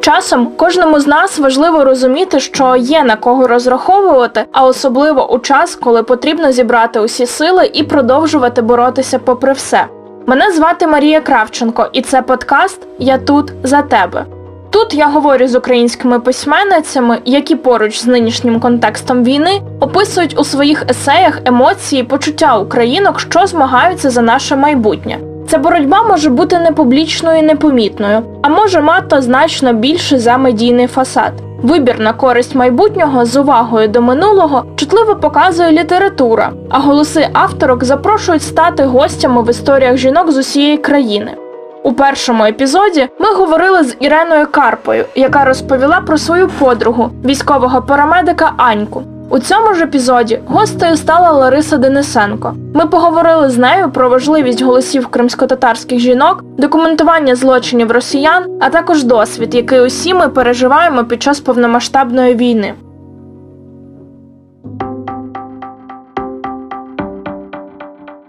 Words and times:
Часом 0.00 0.46
кожному 0.56 1.00
з 1.00 1.06
нас 1.06 1.38
важливо 1.38 1.84
розуміти, 1.84 2.40
що 2.40 2.76
є 2.76 3.04
на 3.04 3.16
кого 3.16 3.46
розраховувати, 3.46 4.44
а 4.52 4.66
особливо 4.66 5.32
у 5.32 5.38
час, 5.38 5.74
коли 5.74 6.02
потрібно 6.02 6.52
зібрати 6.52 7.00
усі 7.00 7.26
сили 7.26 7.70
і 7.72 7.82
продовжувати 7.82 8.62
боротися 8.62 9.18
попри 9.18 9.52
все. 9.52 9.86
Мене 10.26 10.52
звати 10.52 10.86
Марія 10.86 11.20
Кравченко, 11.20 11.88
і 11.92 12.02
це 12.02 12.22
подкаст 12.22 12.86
Я 12.98 13.18
тут 13.18 13.52
за 13.62 13.82
тебе. 13.82 14.41
Тут 14.72 14.94
я 14.94 15.08
говорю 15.08 15.48
з 15.48 15.54
українськими 15.54 16.20
письменницями, 16.20 17.18
які 17.24 17.56
поруч 17.56 17.98
з 17.98 18.06
нинішнім 18.06 18.60
контекстом 18.60 19.24
війни 19.24 19.62
описують 19.80 20.38
у 20.38 20.44
своїх 20.44 20.84
есеях 20.90 21.38
емоції, 21.44 22.02
почуття 22.02 22.56
українок, 22.58 23.20
що 23.20 23.46
змагаються 23.46 24.10
за 24.10 24.22
наше 24.22 24.56
майбутнє. 24.56 25.18
Ця 25.48 25.58
боротьба 25.58 26.02
може 26.02 26.30
бути 26.30 26.58
не 26.58 26.72
публічною 26.72 27.38
і 27.38 27.42
непомітною, 27.42 28.22
а 28.42 28.48
може 28.48 28.80
мати 28.80 29.22
значно 29.22 29.72
більше 29.72 30.18
за 30.18 30.36
медійний 30.36 30.86
фасад. 30.86 31.32
Вибір 31.62 32.00
на 32.00 32.12
користь 32.12 32.54
майбутнього 32.54 33.24
з 33.24 33.36
увагою 33.36 33.88
до 33.88 34.02
минулого 34.02 34.64
чутливо 34.76 35.16
показує 35.16 35.70
література, 35.70 36.52
а 36.70 36.78
голоси 36.78 37.28
авторок 37.32 37.84
запрошують 37.84 38.42
стати 38.42 38.84
гостями 38.84 39.42
в 39.42 39.50
історіях 39.50 39.96
жінок 39.96 40.30
з 40.30 40.36
усієї 40.36 40.78
країни. 40.78 41.36
У 41.82 41.92
першому 41.92 42.44
епізоді 42.44 43.08
ми 43.18 43.34
говорили 43.34 43.84
з 43.84 43.96
Іреною 44.00 44.46
Карпою, 44.46 45.04
яка 45.14 45.44
розповіла 45.44 46.00
про 46.00 46.18
свою 46.18 46.48
подругу, 46.48 47.10
військового 47.24 47.82
парамедика 47.82 48.52
Аньку. 48.56 49.02
У 49.30 49.38
цьому 49.38 49.74
ж 49.74 49.84
епізоді 49.84 50.40
гостею 50.46 50.96
стала 50.96 51.32
Лариса 51.32 51.76
Денисенко. 51.76 52.54
Ми 52.74 52.86
поговорили 52.86 53.50
з 53.50 53.58
нею 53.58 53.90
про 53.90 54.08
важливість 54.08 54.62
голосів 54.62 55.06
кримськотатарських 55.06 55.98
жінок, 55.98 56.44
документування 56.58 57.36
злочинів 57.36 57.90
росіян, 57.90 58.44
а 58.60 58.68
також 58.68 59.04
досвід, 59.04 59.54
який 59.54 59.80
усі 59.80 60.14
ми 60.14 60.28
переживаємо 60.28 61.04
під 61.04 61.22
час 61.22 61.40
повномасштабної 61.40 62.34
війни. 62.34 62.74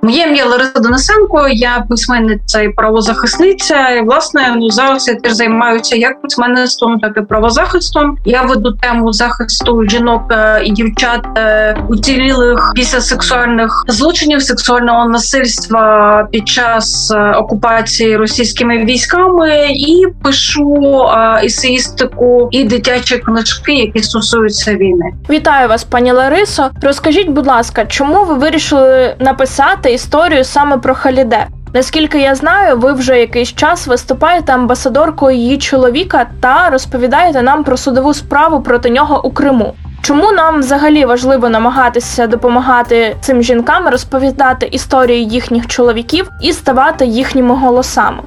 Моє 0.03 0.23
ім'я 0.27 0.45
Лариса 0.45 0.79
Донесенко, 0.79 1.47
я 1.47 1.85
письменниця 1.89 2.61
і 2.61 2.69
правозахисниця. 2.69 3.89
І, 3.89 4.01
Власне, 4.01 4.53
ну 4.57 4.69
зараз 4.69 5.07
я 5.07 5.15
теж 5.15 5.33
займаюся 5.33 5.95
як 5.95 6.21
письменництвом, 6.21 6.99
так 6.99 7.13
і 7.17 7.21
правозахистом. 7.21 8.17
Я 8.25 8.41
веду 8.41 8.71
тему 8.71 9.13
захисту 9.13 9.83
жінок 9.87 10.21
е, 10.31 10.61
і 10.65 10.71
дівчат 10.71 11.25
е, 11.37 11.77
уцілілих 11.89 12.71
після 12.75 13.01
сексуальних 13.01 13.83
злочинів, 13.87 14.41
сексуального 14.41 15.09
насильства 15.09 16.27
під 16.31 16.47
час 16.47 17.11
е, 17.11 17.31
окупації 17.31 18.17
російськими 18.17 18.85
військами, 18.85 19.67
і 19.69 20.05
пишу 20.23 21.09
есеїстику 21.43 22.47
і 22.51 22.63
дитячі 22.63 23.17
книжки, 23.17 23.73
які 23.73 24.03
стосуються 24.03 24.75
війни. 24.75 25.05
Вітаю 25.29 25.69
вас, 25.69 25.83
пані 25.83 26.11
Ларисо. 26.11 26.69
Розкажіть, 26.81 27.29
будь 27.29 27.47
ласка, 27.47 27.85
чому 27.85 28.25
ви 28.25 28.33
вирішили 28.33 29.15
написати? 29.19 29.92
Історію 29.93 30.43
саме 30.43 30.77
про 30.77 30.95
Халіде. 30.95 31.47
Наскільки 31.73 32.19
я 32.19 32.35
знаю, 32.35 32.77
ви 32.77 32.93
вже 32.93 33.19
якийсь 33.19 33.53
час 33.53 33.87
виступаєте 33.87 34.53
амбасадоркою 34.53 35.37
її 35.37 35.57
чоловіка 35.57 36.25
та 36.41 36.69
розповідаєте 36.69 37.41
нам 37.41 37.63
про 37.63 37.77
судову 37.77 38.13
справу 38.13 38.61
проти 38.61 38.89
нього 38.89 39.25
у 39.25 39.31
Криму. 39.31 39.73
Чому 40.01 40.31
нам 40.31 40.59
взагалі 40.59 41.05
важливо 41.05 41.49
намагатися 41.49 42.27
допомагати 42.27 43.15
цим 43.21 43.43
жінкам 43.43 43.87
розповідати 43.87 44.65
історії 44.71 45.27
їхніх 45.27 45.67
чоловіків 45.67 46.29
і 46.41 46.53
ставати 46.53 47.05
їхніми 47.05 47.55
голосами? 47.55 48.23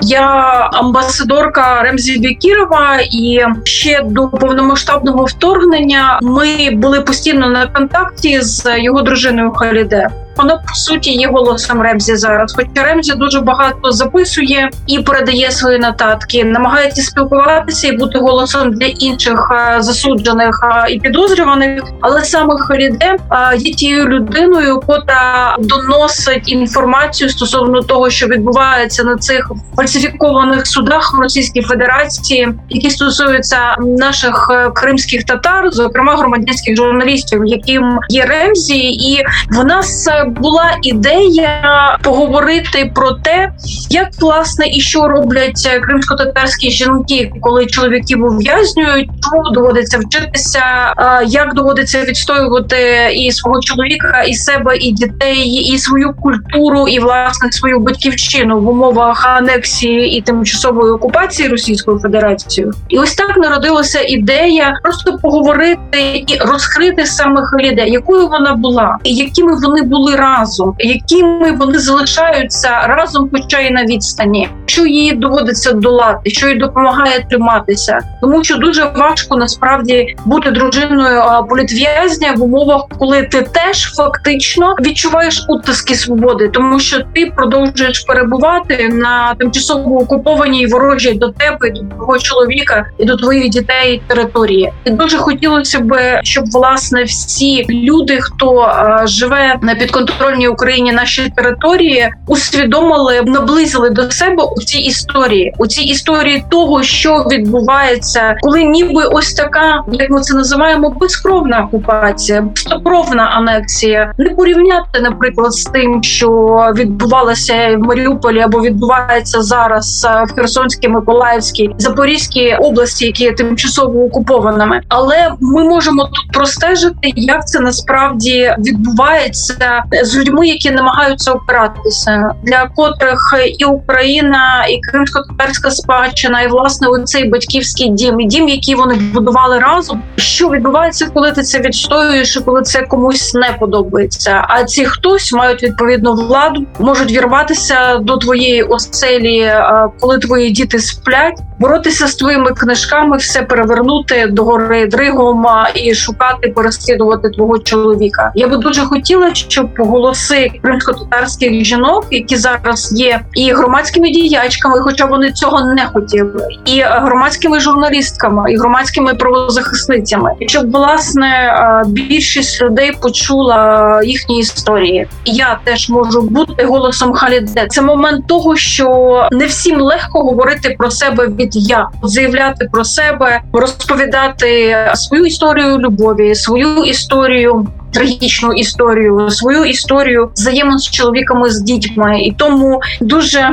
Я 0.00 0.24
амбасадорка 0.72 1.82
Ремзі 1.82 2.18
Бікірова, 2.18 2.98
і 3.10 3.40
ще 3.64 4.02
до 4.04 4.28
повномасштабного 4.28 5.24
вторгнення 5.24 6.18
ми 6.22 6.70
були 6.72 7.00
постійно 7.00 7.48
на 7.48 7.66
контакті 7.66 8.40
з 8.40 8.78
його 8.78 9.02
дружиною 9.02 9.50
Халіде. 9.50 10.08
Вона 10.38 10.56
по 10.56 10.74
суті 10.74 11.10
є 11.10 11.28
голосом 11.28 11.82
Ремзі 11.82 12.16
зараз. 12.16 12.54
Хоча 12.56 12.82
Ремзі 12.82 13.14
дуже 13.14 13.40
багато 13.40 13.92
записує 13.92 14.70
і 14.86 14.98
передає 14.98 15.50
свої 15.50 15.78
нотатки, 15.78 16.44
намагається 16.44 17.02
спілкуватися 17.02 17.88
і 17.88 17.96
бути 17.96 18.18
голосом 18.18 18.72
для 18.72 18.86
інших 18.86 19.52
е, 19.52 19.82
засуджених 19.82 20.60
е, 20.64 20.92
і 20.92 21.00
підозрюваних. 21.00 21.82
Але 22.00 22.24
саме 22.24 22.54
Халіде 22.58 23.16
е, 23.30 23.56
є 23.56 23.74
тією 23.74 24.08
людиною, 24.08 24.80
котра 24.86 25.56
доносить 25.58 26.52
інформацію 26.52 27.30
стосовно 27.30 27.82
того, 27.82 28.10
що 28.10 28.26
відбувається 28.26 29.04
на 29.04 29.16
цих 29.16 29.50
фальсифікованих 29.76 30.66
судах 30.66 31.18
Російській 31.22 31.62
Федерації, 31.62 32.48
які 32.68 32.90
стосуються 32.90 33.58
наших 33.80 34.50
кримських 34.74 35.24
татар, 35.24 35.70
зокрема 35.72 36.16
громадянських 36.16 36.76
журналістів, 36.76 37.42
яким 37.46 37.98
є 38.08 38.24
Ремзі, 38.24 38.78
і 38.78 39.24
вона 39.50 39.82
з 39.82 40.08
була 40.28 40.78
ідея 40.82 41.98
поговорити 42.02 42.92
про 42.94 43.12
те, 43.12 43.52
як 43.90 44.08
власне 44.20 44.66
і 44.68 44.80
що 44.80 45.08
роблять 45.08 45.80
кримсько-татарські 45.82 46.70
жінки, 46.70 47.32
коли 47.40 47.66
чоловіків 47.66 48.24
ув'язнюють, 48.24 49.10
чому 49.22 49.50
доводиться 49.54 49.98
вчитися, 49.98 50.94
як 51.26 51.54
доводиться 51.54 52.04
відстоювати 52.04 52.76
і 53.14 53.32
свого 53.32 53.60
чоловіка, 53.60 54.22
і 54.22 54.34
себе, 54.34 54.76
і 54.76 54.92
дітей, 54.92 55.48
і 55.48 55.78
свою 55.78 56.12
культуру, 56.12 56.88
і 56.88 56.98
власне 56.98 57.52
свою 57.52 57.78
батьківщину 57.78 58.60
в 58.60 58.68
умовах 58.68 59.26
анексії 59.26 60.16
і 60.18 60.20
тимчасової 60.20 60.92
окупації 60.92 61.48
Російською 61.48 61.98
Федерацією. 61.98 62.72
І 62.88 62.98
ось 62.98 63.14
так 63.14 63.36
народилася 63.36 64.00
ідея 64.00 64.80
просто 64.82 65.18
поговорити 65.18 66.24
і 66.26 66.38
розкрити 66.40 67.06
саме 67.06 67.42
Халіде, 67.42 67.88
якою 67.88 68.28
вона 68.28 68.54
була, 68.54 68.98
і 69.04 69.14
якими 69.14 69.56
вони 69.62 69.82
були 69.82 70.16
разом, 70.18 70.74
якими 70.78 71.52
вони 71.52 71.78
залишаються 71.78 72.80
разом, 72.86 73.30
хоча 73.32 73.60
й 73.60 73.70
на 73.70 73.84
відстані, 73.84 74.48
що 74.66 74.86
їй 74.86 75.12
доводиться 75.12 75.72
долати, 75.72 76.30
що 76.30 76.48
їй 76.48 76.54
допомагає 76.54 77.26
триматися, 77.30 77.98
тому 78.20 78.44
що 78.44 78.56
дуже 78.56 78.84
важко 78.84 79.36
насправді 79.36 80.16
бути 80.24 80.50
дружиною 80.50 81.22
політв'язня 81.48 82.32
в 82.36 82.42
умовах, 82.42 82.82
коли 82.98 83.22
ти 83.22 83.42
теж 83.42 83.94
фактично 83.94 84.74
відчуваєш 84.80 85.44
утиски 85.48 85.94
свободи, 85.94 86.48
тому 86.48 86.80
що 86.80 87.00
ти 87.14 87.32
продовжуєш 87.36 88.00
перебувати 88.00 88.88
на 88.88 89.34
тимчасово 89.38 89.98
окупованій 89.98 90.66
ворожій 90.66 91.14
до 91.14 91.28
тебе, 91.28 91.70
до 91.70 91.80
твого 91.96 92.18
чоловіка 92.18 92.86
і 92.98 93.04
до 93.04 93.16
твоїх 93.16 93.48
дітей 93.48 94.02
території. 94.06 94.72
І 94.84 94.90
дуже 94.90 95.18
хотілося 95.18 95.80
б, 95.80 96.20
щоб 96.22 96.44
власне 96.50 97.04
всі 97.04 97.66
люди, 97.70 98.18
хто 98.20 98.72
живе 99.04 99.58
на 99.62 99.74
підконтрольній 99.74 100.07
підконтрольній 100.08 100.48
Україні 100.48 100.92
наші 100.92 101.32
території 101.36 102.08
усвідомили, 102.26 103.22
наблизили 103.26 103.90
до 103.90 104.10
себе 104.10 104.42
у 104.56 104.62
цій 104.62 104.78
історії, 104.78 105.54
у 105.58 105.66
цій 105.66 105.82
історії 105.82 106.44
того, 106.50 106.82
що 106.82 107.26
відбувається, 107.30 108.36
коли 108.40 108.64
ніби 108.64 109.04
ось 109.04 109.34
така, 109.34 109.84
як 109.92 110.10
ми 110.10 110.20
це 110.20 110.34
називаємо, 110.34 110.90
безкровна 110.90 111.64
окупація, 111.64 112.40
безкровна 112.40 113.22
анексія, 113.22 114.12
не 114.18 114.30
порівняти, 114.30 115.00
наприклад, 115.00 115.52
з 115.52 115.64
тим, 115.64 116.02
що 116.02 116.28
відбувалося 116.76 117.76
в 117.76 117.86
Маріуполі 117.86 118.40
або 118.40 118.60
відбувається 118.60 119.42
зараз 119.42 120.08
в 120.28 120.34
Херсонській, 120.34 120.88
Миколаївській, 120.88 121.70
Запорізькій 121.78 122.56
області, 122.60 123.06
які 123.06 123.24
є 123.24 123.32
тимчасово 123.32 124.04
окупованими, 124.04 124.80
але 124.88 125.32
ми 125.40 125.64
можемо 125.64 126.04
тут 126.04 126.32
простежити, 126.32 127.12
як 127.16 127.48
це 127.48 127.60
насправді 127.60 128.54
відбувається 128.58 129.84
з 130.02 130.16
людьми, 130.16 130.48
які 130.48 130.70
намагаються 130.70 131.32
опиратися, 131.32 132.34
для 132.42 132.70
котрих 132.76 133.34
і 133.58 133.64
Україна, 133.64 134.66
і 134.68 134.80
кримсько-татарська 134.80 135.70
спадщина, 135.70 136.42
і 136.42 136.48
власне 136.48 136.88
оцей 136.88 137.28
батьківський 137.28 137.88
дім, 137.88 138.20
і 138.20 138.24
дім, 138.24 138.48
який 138.48 138.74
вони 138.74 138.94
будували 138.94 139.58
разом. 139.58 140.02
Що 140.16 140.48
відбувається, 140.48 141.10
коли 141.14 141.32
ти 141.32 141.42
це 141.42 141.60
відстоюєш, 141.60 142.36
і 142.36 142.40
коли 142.40 142.62
це 142.62 142.82
комусь 142.82 143.34
не 143.34 143.56
подобається? 143.60 144.44
А 144.48 144.64
ці 144.64 144.84
хтось 144.84 145.32
мають 145.32 145.62
відповідну 145.62 146.14
владу, 146.14 146.66
можуть 146.78 147.12
вірватися 147.12 147.98
до 147.98 148.16
твоєї 148.16 148.62
оселі, 148.62 149.52
коли 150.00 150.18
твої 150.18 150.50
діти 150.50 150.78
сплять, 150.78 151.40
боротися 151.58 152.06
з 152.06 152.14
твоїми 152.14 152.50
книжками, 152.50 153.16
все 153.16 153.42
перевернути 153.42 154.26
до 154.26 154.44
гори 154.44 154.86
дригом 154.86 155.46
і 155.74 155.94
шукати, 155.94 156.48
переслідувати 156.48 157.30
твого 157.30 157.58
чоловіка. 157.58 158.32
Я 158.34 158.48
би 158.48 158.56
дуже 158.56 158.84
хотіла, 158.84 159.34
щоб 159.34 159.77
голоси 159.84 160.50
кримсько-татарських 160.62 161.64
жінок, 161.64 162.06
які 162.10 162.36
зараз 162.36 162.92
є 163.00 163.20
і 163.34 163.52
громадськими 163.52 164.10
діячками, 164.10 164.80
хоча 164.80 165.06
вони 165.06 165.32
цього 165.32 165.64
не 165.64 165.86
хотіли, 165.86 166.48
і 166.64 166.80
громадськими 166.80 167.60
журналістками, 167.60 168.52
і 168.52 168.56
громадськими 168.56 169.14
правозахисницями, 169.14 170.34
щоб 170.46 170.72
власне 170.72 171.54
більшість 171.86 172.62
людей 172.62 172.92
почула 173.02 174.00
їхні 174.04 174.38
історії. 174.38 175.08
Я 175.24 175.58
теж 175.64 175.90
можу 175.90 176.22
бути 176.22 176.64
голосом 176.64 177.12
Халіде. 177.12 177.66
Це 177.70 177.82
момент 177.82 178.26
того, 178.26 178.56
що 178.56 179.28
не 179.32 179.46
всім 179.46 179.80
легко 179.80 180.20
говорити 180.20 180.74
про 180.78 180.90
себе 180.90 181.26
від 181.26 181.56
я, 181.56 181.88
заявляти 182.02 182.68
про 182.72 182.84
себе, 182.84 183.40
розповідати 183.52 184.76
свою 184.94 185.26
історію 185.26 185.78
любові, 185.78 186.34
свою 186.34 186.84
історію. 186.84 187.66
Трагічну 187.92 188.52
історію, 188.52 189.30
свою 189.30 189.64
історію 189.64 190.30
взаємин 190.34 190.78
з 190.78 190.90
чоловіками 190.90 191.50
з 191.50 191.60
дітьми, 191.60 192.20
і 192.20 192.32
тому 192.32 192.80
дуже 193.00 193.50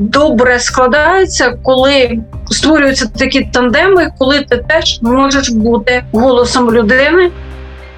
добре 0.00 0.58
складається, 0.58 1.58
коли 1.62 2.18
створюються 2.50 3.06
такі 3.18 3.48
тандеми, 3.52 4.12
коли 4.18 4.40
ти 4.40 4.56
теж 4.56 4.98
можеш 5.02 5.50
бути 5.50 6.04
голосом 6.12 6.70
людини, 6.74 7.30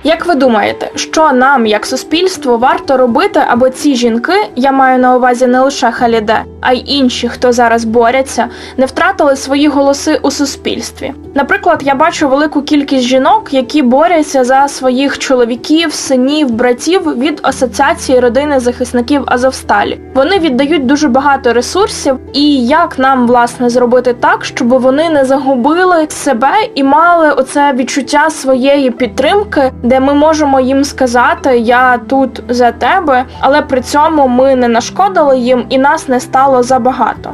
як 0.05 0.27
ви 0.27 0.35
думаєте, 0.35 0.91
що 0.95 1.33
нам, 1.33 1.67
як 1.67 1.87
суспільству, 1.87 2.59
варто 2.59 2.97
робити, 2.97 3.41
аби 3.49 3.71
ці 3.71 3.95
жінки, 3.95 4.33
я 4.57 4.73
маю 4.73 4.99
на 4.99 5.17
увазі 5.17 5.47
не 5.47 5.61
лише 5.61 5.91
Халіде, 5.91 6.43
а 6.61 6.73
й 6.73 6.85
інші, 6.87 7.29
хто 7.29 7.53
зараз 7.53 7.85
борються, 7.85 8.49
не 8.77 8.87
втратили 8.87 9.37
свої 9.37 9.69
голоси 9.69 10.21
у 10.23 10.31
суспільстві? 10.31 11.13
Наприклад, 11.35 11.81
я 11.85 11.95
бачу 11.95 12.29
велику 12.29 12.63
кількість 12.63 13.05
жінок, 13.05 13.55
які 13.55 13.83
борються 13.83 14.45
за 14.45 14.69
своїх 14.69 15.19
чоловіків, 15.19 15.93
синів, 15.93 16.51
братів 16.51 17.19
від 17.19 17.41
асоціації 17.43 18.21
родини 18.21 18.61
захисників 18.61 19.23
Азовсталі. 19.27 20.01
Вони 20.15 20.39
віддають 20.39 20.87
дуже 20.87 21.09
багато 21.09 21.53
ресурсів, 21.53 22.19
і 22.33 22.67
як 22.67 22.99
нам 22.99 23.27
власне 23.27 23.71
зробити 23.71 24.15
так, 24.21 24.45
щоб 24.45 24.69
вони 24.69 25.11
не 25.11 25.25
загубили 25.25 26.07
себе 26.11 26.53
і 26.75 26.83
мали 26.83 27.31
оце 27.31 27.73
відчуття 27.73 28.31
своєї 28.31 28.91
підтримки 28.91 29.73
де 29.95 30.01
ми 30.01 30.15
можемо 30.15 30.61
їм 30.61 30.85
сказати 30.85 31.59
Я 31.59 31.99
тут 31.99 32.43
за 32.49 32.73
тебе, 32.73 33.25
але 33.41 33.63
при 33.63 33.81
цьому 33.81 34.29
ми 34.29 34.57
не 34.57 34.69
нашкодили 34.69 35.39
їм 35.39 35.67
і 35.69 35.79
нас 35.79 36.09
не 36.09 36.21
стало 36.21 36.63
забагато. 36.63 37.31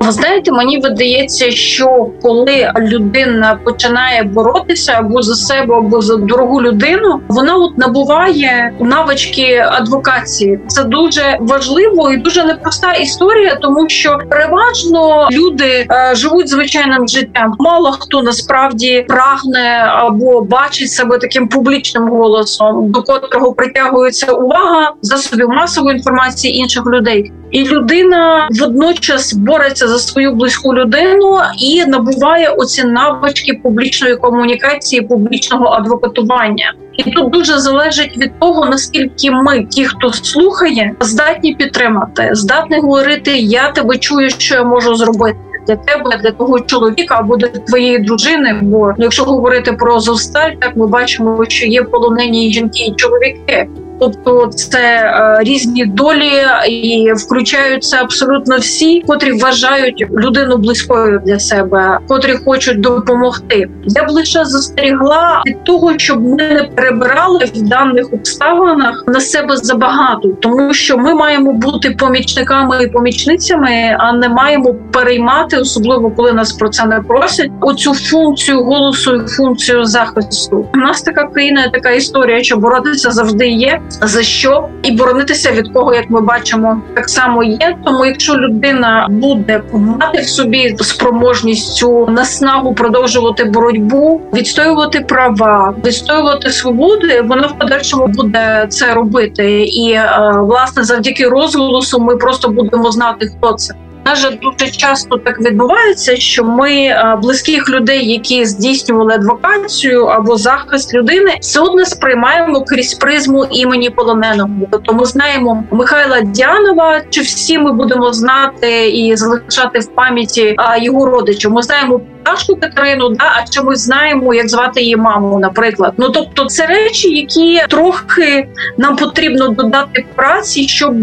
Ви 0.00 0.12
знаєте, 0.12 0.52
мені 0.52 0.78
видається, 0.78 1.50
що 1.50 2.06
коли 2.22 2.72
людина 2.78 3.58
починає 3.64 4.22
боротися 4.22 4.92
або 4.98 5.22
за 5.22 5.34
себе, 5.34 5.74
або 5.74 6.00
за 6.00 6.16
дорогу 6.16 6.62
людину, 6.62 7.20
вона 7.28 7.54
от 7.54 7.78
набуває 7.78 8.72
навички 8.80 9.66
адвокації. 9.70 10.60
Це 10.66 10.84
дуже 10.84 11.36
важливо 11.40 12.12
і 12.12 12.16
дуже 12.16 12.44
непроста 12.44 12.92
історія, 12.92 13.58
тому 13.62 13.88
що 13.88 14.18
переважно 14.30 15.28
люди 15.32 15.86
е, 15.90 16.14
живуть 16.14 16.48
звичайним 16.48 17.08
життям. 17.08 17.54
Мало 17.58 17.92
хто 17.92 18.22
насправді 18.22 19.04
прагне 19.08 19.86
або 19.88 20.40
бачить 20.40 20.90
себе 20.90 21.18
таким 21.18 21.48
публічним 21.48 22.08
голосом, 22.08 22.90
до 22.90 23.02
котрого 23.02 23.52
притягується 23.52 24.32
увага 24.32 24.92
засобів 25.02 25.48
масової 25.48 25.96
інформації 25.96 26.56
інших 26.56 26.86
людей 26.86 27.32
і 27.50 27.64
людина 27.64 28.48
водночас 28.60 29.34
бореться 29.34 29.85
за 29.86 29.98
свою 29.98 30.32
близьку 30.32 30.74
людину 30.74 31.38
і 31.58 31.86
набуває 31.86 32.48
оці 32.48 32.84
навички 32.84 33.60
публічної 33.62 34.16
комунікації, 34.16 35.02
публічного 35.02 35.66
адвокатування. 35.66 36.74
І 36.96 37.10
тут 37.10 37.30
дуже 37.32 37.58
залежить 37.58 38.16
від 38.18 38.38
того, 38.38 38.66
наскільки 38.66 39.30
ми, 39.30 39.64
ті, 39.64 39.84
хто 39.84 40.12
слухає, 40.12 40.94
здатні 41.00 41.54
підтримати, 41.54 42.28
здатні 42.32 42.78
говорити 42.78 43.38
Я 43.38 43.70
тебе 43.70 43.98
чую, 43.98 44.30
що 44.30 44.54
я 44.54 44.64
можу 44.64 44.94
зробити. 44.94 45.38
Для 45.66 45.76
тебе, 45.76 46.18
для 46.22 46.30
того 46.30 46.60
чоловіка 46.60 47.16
або 47.18 47.36
для 47.36 47.48
твоєї 47.48 47.98
дружини. 47.98 48.58
Бо 48.62 48.92
якщо 48.98 49.24
говорити 49.24 49.72
про 49.72 50.00
зосталь, 50.00 50.50
так 50.60 50.76
ми 50.76 50.86
бачимо, 50.86 51.44
що 51.48 51.66
є 51.66 51.82
полонені 51.82 52.52
жінки 52.52 52.84
і 52.84 52.94
чоловіки. 52.94 53.68
Тобто 54.00 54.46
це 54.46 54.78
е, 54.78 55.38
різні 55.40 55.86
долі 55.86 56.32
і 56.68 57.12
включаються 57.12 57.96
абсолютно 57.96 58.56
всі, 58.56 59.00
котрі 59.06 59.32
вважають 59.32 60.06
людину 60.10 60.56
близькою 60.56 61.22
для 61.26 61.38
себе, 61.38 61.98
котрі 62.08 62.34
хочуть 62.44 62.80
допомогти. 62.80 63.68
Я 63.84 64.04
б 64.04 64.10
лише 64.10 64.44
застерігла 64.44 65.42
від 65.46 65.64
того, 65.64 65.98
щоб 65.98 66.22
ми 66.22 66.36
не 66.36 66.70
перебирали 66.76 67.44
в 67.54 67.62
даних 67.62 68.12
обставинах 68.12 69.04
на 69.06 69.20
себе 69.20 69.56
забагато, 69.56 70.28
тому 70.28 70.74
що 70.74 70.98
ми 70.98 71.14
маємо 71.14 71.52
бути 71.52 71.90
помічниками 71.90 72.82
і 72.82 72.86
помічницями, 72.86 73.96
а 73.98 74.12
не 74.12 74.28
маємо 74.28 74.74
переймати, 74.92 75.56
особливо 75.56 76.10
коли 76.10 76.32
нас 76.32 76.52
про 76.52 76.68
це 76.68 76.86
не 76.86 77.00
просять. 77.00 77.50
Оцю 77.60 77.94
функцію 77.94 78.64
голосу 78.64 79.14
і 79.14 79.28
функцію 79.28 79.84
захисту. 79.84 80.66
У 80.74 80.78
нас 80.78 81.02
така 81.02 81.28
країна, 81.28 81.70
така 81.72 81.90
історія, 81.90 82.42
що 82.42 82.56
боротися 82.56 83.10
завжди 83.10 83.48
є 83.48 83.80
за 83.88 84.22
що 84.22 84.68
і 84.82 84.92
боронитися 84.92 85.52
від 85.52 85.72
кого, 85.72 85.94
як 85.94 86.10
ми 86.10 86.20
бачимо, 86.20 86.80
так 86.94 87.08
само 87.08 87.44
є. 87.44 87.76
Тому, 87.84 88.06
якщо 88.06 88.34
людина 88.34 89.06
буде 89.10 89.62
мати 89.72 90.20
в 90.20 90.28
собі 90.28 90.76
спроможність 90.80 91.74
цю 91.74 92.06
наснагу 92.06 92.74
продовжувати 92.74 93.44
боротьбу, 93.44 94.20
відстоювати 94.34 95.00
права, 95.00 95.74
відстоювати 95.84 96.50
свободи, 96.50 97.22
вона 97.22 97.46
в 97.46 97.58
подальшому 97.58 98.06
буде 98.06 98.66
це 98.68 98.94
робити. 98.94 99.62
І 99.62 99.92
е, 99.92 100.32
власне 100.36 100.84
завдяки 100.84 101.28
розголосу 101.28 102.00
ми 102.00 102.16
просто 102.16 102.48
будемо 102.48 102.90
знати, 102.90 103.26
хто 103.26 103.52
це. 103.52 103.74
На 104.06 104.14
жаль, 104.14 104.36
дуже 104.42 104.70
часто 104.70 105.18
так 105.18 105.40
відбувається, 105.40 106.16
що 106.16 106.44
ми 106.44 106.72
е, 106.72 107.18
близьких 107.22 107.70
людей, 107.70 108.12
які 108.12 108.46
здійснювали 108.46 109.14
адвокацію 109.14 110.04
або 110.04 110.36
захист 110.36 110.94
людини, 110.94 111.36
все 111.40 111.60
одно 111.60 111.84
сприймаємо 111.84 112.64
крізь 112.64 112.94
призму 112.94 113.44
імені 113.44 113.90
полоненого. 113.90 114.50
Тобто 114.70 114.92
ми 114.92 115.04
знаємо 115.04 115.64
Михайла 115.70 116.20
Діанова, 116.20 117.00
чи 117.10 117.20
всі 117.20 117.58
ми 117.58 117.72
будемо 117.72 118.12
знати 118.12 118.88
і 118.88 119.16
залишати 119.16 119.78
в 119.78 119.86
пам'яті 119.86 120.56
його 120.80 121.06
родичів. 121.06 121.50
Ми 121.50 121.62
знаємо 121.62 122.00
Пташку 122.26 122.56
Катерину, 122.56 123.08
да, 123.08 123.24
а 123.24 123.44
чи 123.50 123.62
ми 123.62 123.76
знаємо, 123.76 124.34
як 124.34 124.48
звати 124.48 124.80
її 124.80 124.96
маму, 124.96 125.38
наприклад. 125.38 125.92
Ну 125.96 126.08
тобто, 126.08 126.44
це 126.44 126.66
речі, 126.66 127.14
які 127.14 127.62
трохи 127.68 128.48
нам 128.78 128.96
потрібно 128.96 129.48
додати 129.48 130.04
праці, 130.14 130.68
щоб 130.68 130.94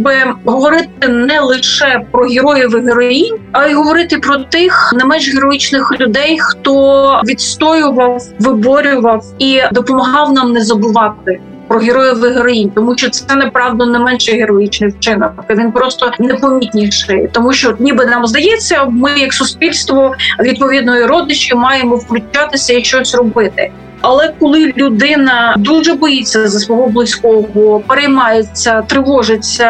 говорити 0.46 1.08
не 1.08 1.40
лише 1.40 2.06
про 2.12 2.28
героїв 2.28 2.76
і 2.76 2.82
героїнь, 2.82 3.38
а 3.52 3.68
й 3.68 3.74
говорити 3.74 4.18
про 4.18 4.38
тих 4.38 4.94
не 4.98 5.06
менш 5.06 5.34
героїчних 5.34 6.00
людей, 6.00 6.38
хто 6.40 7.22
відстоював, 7.28 8.22
виборював 8.40 9.26
і 9.40 9.62
допомагав 9.72 10.34
нам 10.34 10.52
не 10.52 10.62
забувати 10.62 11.40
про 11.68 11.80
героїв 11.80 12.26
і 12.26 12.34
героїнь, 12.34 12.72
тому 12.76 12.98
що 12.98 13.10
це 13.10 13.36
неправда 13.36 13.86
не 13.86 14.00
менше 14.00 14.32
героїчний 14.32 14.90
вчинок. 14.90 15.32
Він 15.50 15.72
просто 15.72 16.12
непомітніший, 16.20 17.30
тому 17.32 17.54
що 17.54 17.76
ніби 17.80 18.06
нам 18.06 18.28
здається, 18.28 18.86
ми 18.86 19.12
як 19.20 19.34
суспільство 19.34 20.16
відповідної 20.40 21.06
родичі 21.06 21.56
маємо 21.56 21.96
включатися 21.96 22.74
і 22.74 22.84
щось 22.84 23.16
робити. 23.16 23.72
Але 24.04 24.34
коли 24.40 24.74
людина 24.78 25.56
дуже 25.58 25.94
боїться 25.94 26.48
за 26.48 26.60
свого 26.60 26.88
близького, 26.88 27.80
переймається, 27.88 28.82
тривожиться 28.82 29.70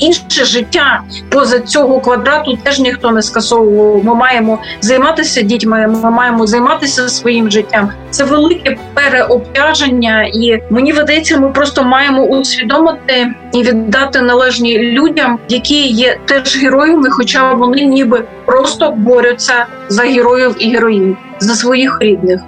інше 0.00 0.44
життя 0.44 1.00
поза 1.28 1.60
цього 1.60 2.00
квадрату, 2.00 2.58
теж 2.62 2.80
ніхто 2.80 3.10
не 3.10 3.22
скасовував. 3.22 4.04
Ми 4.04 4.14
маємо 4.14 4.58
займатися 4.80 5.42
дітьми. 5.42 5.86
Ми 5.86 6.10
маємо 6.10 6.46
займатися 6.46 7.08
своїм 7.08 7.50
життям. 7.50 7.90
Це 8.10 8.24
велике 8.24 8.76
переобтяження, 8.94 10.22
і 10.22 10.62
мені 10.70 10.92
видається, 10.92 11.38
ми 11.38 11.48
просто 11.48 11.84
маємо 11.84 12.22
усвідомити 12.22 13.34
і 13.52 13.62
віддати 13.62 14.20
належні 14.20 14.78
людям, 14.78 15.38
які 15.48 15.88
є 15.88 16.18
теж 16.24 16.62
героями, 16.62 17.10
хоча 17.10 17.54
вони 17.54 17.84
ніби 17.84 18.24
просто 18.46 18.90
борються 18.90 19.66
за 19.88 20.02
героїв 20.02 20.56
і 20.58 20.70
героїнь 20.70 21.16
за 21.40 21.54
своїх 21.54 21.98
рідних. 22.00 22.40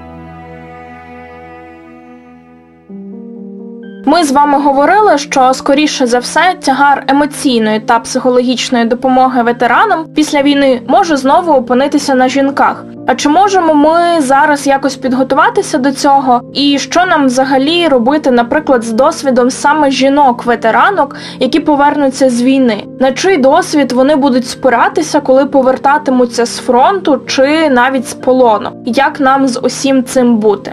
Ми 4.09 4.25
з 4.25 4.33
вами 4.33 4.59
говорили, 4.59 5.19
що 5.19 5.55
скоріше 5.55 6.07
за 6.07 6.19
все 6.19 6.55
тягар 6.61 7.05
емоційної 7.09 7.81
та 7.81 7.99
психологічної 7.99 8.85
допомоги 8.85 9.43
ветеранам 9.43 10.05
після 10.15 10.43
війни 10.43 10.83
може 10.89 11.17
знову 11.17 11.53
опинитися 11.53 12.15
на 12.15 12.29
жінках. 12.29 12.85
А 13.07 13.15
чи 13.15 13.29
можемо 13.29 13.75
ми 13.75 14.21
зараз 14.21 14.67
якось 14.67 14.97
підготуватися 14.97 15.79
до 15.79 15.93
цього? 15.93 16.41
І 16.55 16.79
що 16.79 17.07
нам 17.07 17.27
взагалі 17.27 17.89
робити, 17.89 18.31
наприклад, 18.31 18.85
з 18.85 18.93
досвідом 18.93 19.51
саме 19.51 19.91
жінок-ветеранок, 19.91 21.17
які 21.41 21.61
повернуться 21.61 22.31
з 22.31 22.43
війни? 22.43 22.85
На 23.01 23.13
чий 23.13 23.37
досвід 23.37 23.93
вони 23.93 24.17
будуть 24.17 24.47
спиратися, 24.47 25.21
коли 25.21 25.45
повертатимуться 25.45 26.47
з 26.47 26.59
фронту 26.59 27.21
чи 27.27 27.71
навіть 27.71 28.09
з 28.09 28.15
полону? 28.15 28.71
Як 28.85 29.21
нам 29.21 29.49
з 29.49 29.61
усім 29.61 30.05
цим 30.05 30.37
бути? 30.37 30.73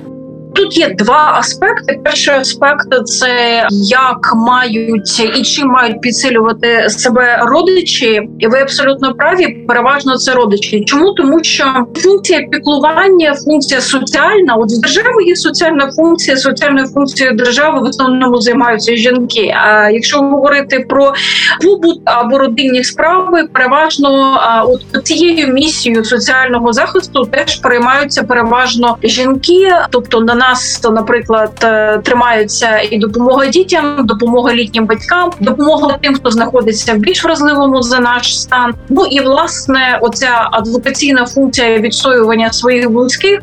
Тут 0.55 0.77
є 0.77 0.89
два 0.89 1.35
аспекти. 1.39 1.99
Перший 2.03 2.33
аспект 2.33 3.05
це 3.05 3.63
як 3.83 4.33
мають 4.35 5.19
і 5.37 5.41
чим 5.41 5.67
мають 5.67 6.01
підсилювати 6.01 6.89
себе 6.89 7.39
родичі, 7.41 8.29
і 8.39 8.47
ви 8.47 8.59
абсолютно 8.59 9.13
праві. 9.13 9.47
Переважно 9.67 10.17
це 10.17 10.33
родичі. 10.33 10.83
Чому 10.85 11.11
тому, 11.11 11.43
що 11.43 11.65
функція 11.95 12.41
піклування, 12.51 13.35
функція 13.45 13.81
соціальна, 13.81 14.55
от 14.55 14.71
в 14.71 14.81
держави 14.81 15.23
є 15.23 15.35
соціальна 15.35 15.91
функція, 15.91 16.37
соціальною 16.37 16.87
функцією 16.87 17.35
держави 17.35 17.79
в 17.79 17.83
основному 17.83 18.41
займаються 18.41 18.95
жінки. 18.95 19.55
А 19.65 19.89
якщо 19.89 20.17
говорити 20.17 20.85
про 20.89 21.13
побут 21.61 22.01
або 22.05 22.37
родинні 22.37 22.83
справи, 22.83 23.47
переважно 23.53 24.39
от 24.67 25.05
цією 25.05 25.47
місією 25.47 26.05
соціального 26.05 26.73
захисту 26.73 27.25
теж 27.25 27.55
приймаються 27.55 28.23
переважно 28.23 28.97
жінки, 29.03 29.71
тобто 29.89 30.19
на 30.19 30.35
нас, 30.49 30.81
наприклад, 30.83 31.51
е, 31.63 31.97
тримаються 32.03 32.79
і 32.79 32.97
допомога 32.97 33.45
дітям, 33.45 34.05
допомога 34.05 34.53
літнім 34.53 34.85
батькам, 34.85 35.31
допомога 35.39 35.97
тим, 36.01 36.15
хто 36.15 36.31
знаходиться 36.31 36.93
в 36.93 36.97
більш 36.97 37.23
вразливому 37.23 37.81
за 37.81 37.99
наш 37.99 38.41
стан. 38.41 38.73
Ну 38.89 39.05
і 39.05 39.19
власне, 39.19 39.99
оця 40.01 40.47
адвокаційна 40.51 41.25
функція 41.25 41.77
відстоювання 41.77 42.51
своїх 42.51 42.89
близьких, 42.89 43.39